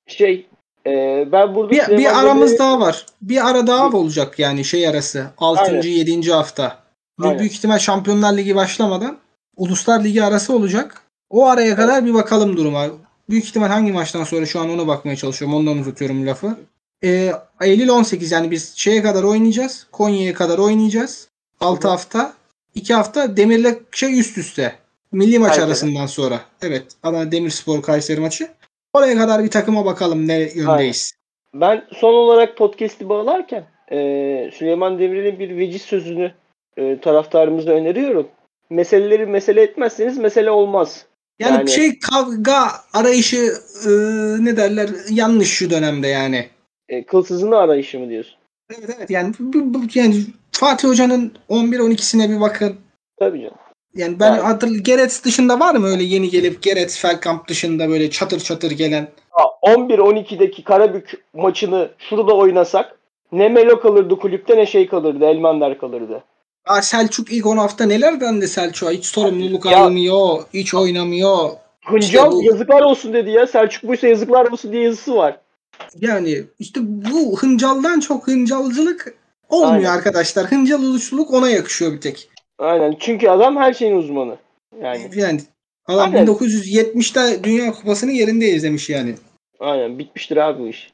[0.08, 0.48] Şey
[0.88, 3.06] e, ben burada Bir, Süleyman bir aramız Demirel'i- daha var.
[3.22, 5.28] Bir ara daha olacak yani şey arası.
[5.38, 5.62] 6.
[5.62, 5.82] Aynen.
[5.82, 6.32] 7.
[6.32, 6.78] hafta.
[7.20, 7.40] Bu Aynen.
[7.40, 9.18] büyük ihtimal Şampiyonlar Ligi başlamadan
[9.58, 11.02] Uluslar Ligi arası olacak.
[11.30, 12.86] O araya kadar bir bakalım duruma.
[13.30, 15.58] Büyük ihtimal hangi maçtan sonra şu an ona bakmaya çalışıyorum.
[15.58, 16.58] Ondan uzatıyorum lafı.
[17.04, 19.88] Ee, Eylül 18 yani biz şeye kadar oynayacağız.
[19.92, 21.30] Konya'ya kadar oynayacağız.
[21.60, 22.34] 6 hafta.
[22.76, 24.76] 2 hafta Demir'le şey üst üste.
[25.12, 25.66] Milli maç Kayseri.
[25.66, 26.40] arasından sonra.
[26.62, 26.84] Evet.
[27.04, 28.48] Adana Demirspor Kayseri maçı.
[28.94, 31.14] Oraya kadar bir takıma bakalım ne yöndeyiz.
[31.54, 33.98] Ben son olarak podcast'i bağlarken e,
[34.54, 36.32] Süleyman Demirel'in bir veciz sözünü
[36.78, 38.28] e, taraftarımıza öneriyorum.
[38.70, 41.06] Meseleleri mesele etmezseniz mesele olmaz.
[41.40, 43.54] Yani, Yani- şey kavga arayışı
[43.86, 43.90] e,
[44.46, 46.48] ne derler yanlış şu dönemde yani.
[46.90, 48.36] E, kılsızını arayışı mı diyorsun?
[48.80, 50.16] Evet evet yani, bu, bu- yani
[50.52, 52.76] Fatih Hoca'nın 11-12'sine bir bakın.
[53.20, 53.56] Tabii canım.
[53.96, 54.44] Yani ben Evet.
[54.44, 59.08] hatır Gerets dışında var mı öyle yeni gelip Gerets Felkamp dışında böyle çatır çatır gelen?
[59.40, 63.00] Ya 11-12'deki Karabük maçını şurada oynasak
[63.32, 65.26] ne Melo kalırdı kulüpte ne şey kalırdı.
[65.26, 66.24] Elmander kalırdı.
[66.68, 68.92] Aa, Selçuk ilk 10 hafta neler dendi Selçuk'a?
[68.92, 71.50] Hiç sorumluluk Ya- almıyor, hiç oynamıyor.
[71.86, 73.48] Hıncal İşte bu- yazıklar olsun dedi ya.
[73.48, 75.38] Selçuk buysa yazıklar olsun diye yazısı var.
[75.96, 79.16] Yani işte bu hıncaldan çok hıncalcılık
[79.50, 79.90] olmuyor Aynen.
[79.98, 80.46] arkadaşlar.
[80.52, 82.30] Hıncal oluşluluk ona yakışıyor bir tek.
[82.60, 82.96] Aynen.
[83.00, 84.38] Çünkü adam her şeyin uzmanı.
[84.82, 85.42] Yani Yani
[85.88, 86.26] adam Aynen.
[86.28, 89.16] 1970'te Dünya Kupası'nı yerinde izlemiş yani.
[89.60, 90.94] aynen bitmiştir abi bu iş.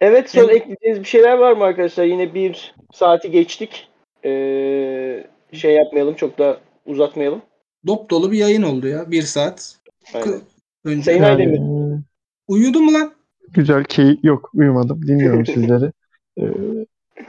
[0.00, 0.56] Evet son Evet.
[0.56, 2.04] ekleyeceğiniz bir şeyler var mı arkadaşlar?
[2.04, 3.88] Yine bir saati geçtik.
[4.26, 7.42] Ee, şey yapmayalım çok da uzatmayalım.
[7.86, 9.10] Dop dolu bir yayın oldu ya.
[9.10, 9.76] Bir saat.
[10.14, 10.40] Aynen.
[10.84, 11.02] Önce.
[11.02, 11.60] Sayın Yani, Aydemir.
[12.48, 13.12] Uyudun mu lan?
[13.48, 15.92] güzel keyif yok uyumadım dinliyorum sizleri.
[16.40, 16.44] E,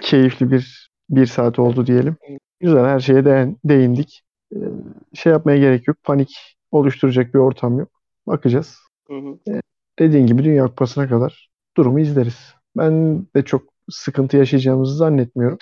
[0.01, 2.15] keyifli bir bir saat oldu diyelim.
[2.59, 4.21] Güzel her şeye değin- değindik.
[4.53, 4.57] E,
[5.13, 5.97] şey yapmaya gerek yok.
[6.03, 7.89] Panik oluşturacak bir ortam yok.
[8.27, 8.77] Bakacağız.
[9.07, 9.61] Hı hı.
[9.99, 12.53] Dediğin gibi Dünya Kupası'na kadar durumu izleriz.
[12.77, 15.57] Ben de çok sıkıntı yaşayacağımızı zannetmiyorum.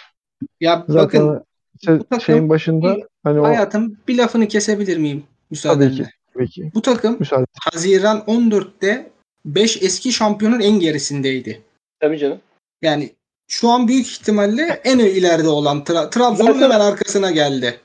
[0.62, 1.44] Ya Zaten bakın
[1.86, 5.18] se- bu takım şeyin başında hani o hayatım bir lafını kesebilir miyim?
[5.20, 5.96] tabii Müsaadenle.
[5.96, 7.46] ki tabii ki Bu takım müsaade.
[7.60, 9.12] Haziran 14'te
[9.46, 11.62] 5 eski şampiyonun en gerisindeydi.
[12.00, 12.40] Tabii canım.
[12.82, 13.10] Yani
[13.48, 17.80] şu an büyük ihtimalle en ileride olan Tra- Trabzon'un hemen arkasına geldi.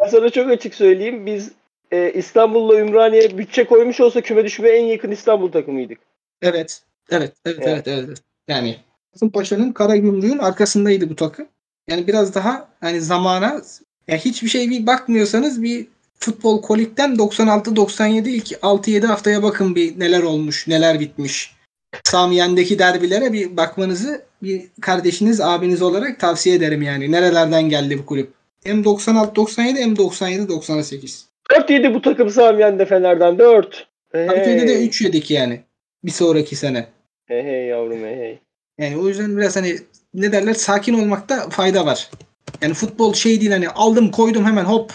[0.00, 1.26] Ben sana çok açık söyleyeyim.
[1.26, 1.52] Biz
[1.92, 5.98] e, İstanbul'la Ümraniye bütçe koymuş olsa küme düşmeye en yakın İstanbul takımıydık.
[6.42, 6.82] Evet.
[7.10, 7.88] Evet, evet, Evet.
[7.88, 8.18] evet, evet.
[8.48, 8.76] Yani
[9.12, 11.46] Kasımpaşa'nın Karagümrük'ün arkasındaydı bu takım.
[11.90, 13.62] Yani biraz daha hani zamana
[14.08, 15.86] ya hiçbir şey bir bakmıyorsanız bir
[16.18, 21.56] futbol kolikten 96-97 ilk 6-7 haftaya bakın bir neler olmuş, neler bitmiş.
[22.04, 27.12] Samiyen'deki derbilere bir bakmanızı bir kardeşiniz, abiniz olarak tavsiye ederim yani.
[27.12, 28.32] Nerelerden geldi bu kulüp?
[28.64, 31.22] Hem 96-97 hem 97-98.
[31.56, 33.86] 4 yedi bu takım Samiyen'de Fener'den 4.
[34.12, 34.28] Hey,
[34.68, 35.60] de 3 yedik yani.
[36.04, 36.86] Bir sonraki sene.
[37.26, 38.38] Hey, hey yavrum hey hey.
[38.78, 39.76] Yani o yüzden biraz hani
[40.16, 42.10] ne derler sakin olmakta fayda var.
[42.62, 44.92] Yani futbol şey değil hani aldım koydum hemen hop.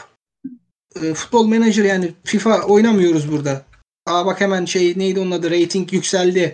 [1.03, 3.61] E, futbol menajer yani FIFA oynamıyoruz burada.
[4.07, 6.53] Aa bak hemen şey neydi onun adı rating yükseldi.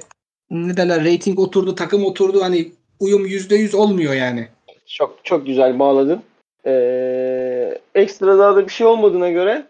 [0.49, 4.47] Ne derler rating oturdu takım oturdu hani uyum %100 olmuyor yani.
[4.85, 6.21] Çok çok güzel bağladın.
[6.65, 9.65] Ee, ekstra daha da bir şey olmadığına göre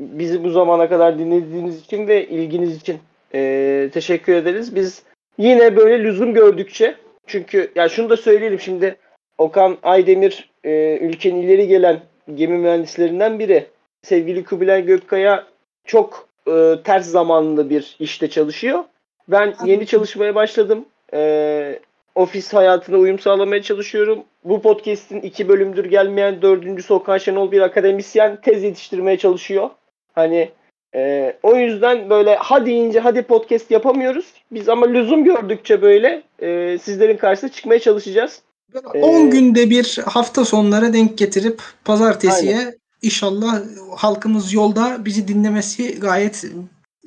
[0.00, 2.98] bizi bu zamana kadar dinlediğiniz için ve ilginiz için
[3.34, 4.74] ee, teşekkür ederiz.
[4.74, 5.02] Biz
[5.38, 6.96] yine böyle lüzum gördükçe
[7.30, 8.96] çünkü ya şunu da söyleyelim şimdi
[9.38, 12.00] Okan Aydemir ee, ülkenin ileri gelen
[12.34, 13.66] gemi mühendislerinden biri.
[14.02, 15.46] Sevgili Kubilay Gökkaya
[15.84, 18.84] çok ee, ters zamanlı bir işte çalışıyor.
[19.28, 20.84] Ben yeni çalışmaya başladım.
[21.14, 21.78] Ee,
[22.14, 24.24] ofis hayatına uyum sağlamaya çalışıyorum.
[24.44, 29.70] Bu podcast'in iki bölümdür gelmeyen dördüncüsü Okan Şenol bir akademisyen tez yetiştirmeye çalışıyor.
[30.12, 30.50] Hani
[30.94, 34.26] e, o yüzden böyle hadi deyince hadi podcast yapamıyoruz.
[34.52, 38.42] Biz ama lüzum gördükçe böyle e, sizlerin karşısına çıkmaya çalışacağız.
[38.74, 43.60] Böyle 10 günde bir hafta sonları denk getirip pazartesiye inşallah
[43.96, 46.44] halkımız yolda bizi dinlemesi gayet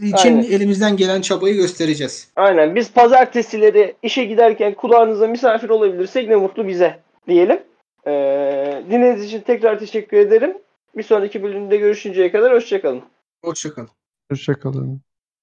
[0.01, 0.51] için Aynen.
[0.51, 2.31] elimizden gelen çabayı göstereceğiz.
[2.35, 7.59] Aynen biz pazartesileri işe giderken kulağınıza misafir olabilirsek ne mutlu bize diyelim.
[8.07, 10.57] Ee, dinlediğiniz için tekrar teşekkür ederim.
[10.97, 13.01] Bir sonraki bölümde görüşünceye kadar hoşçakalın.
[13.43, 13.89] Hoşçakalın.
[14.31, 15.01] Hoşçakalın.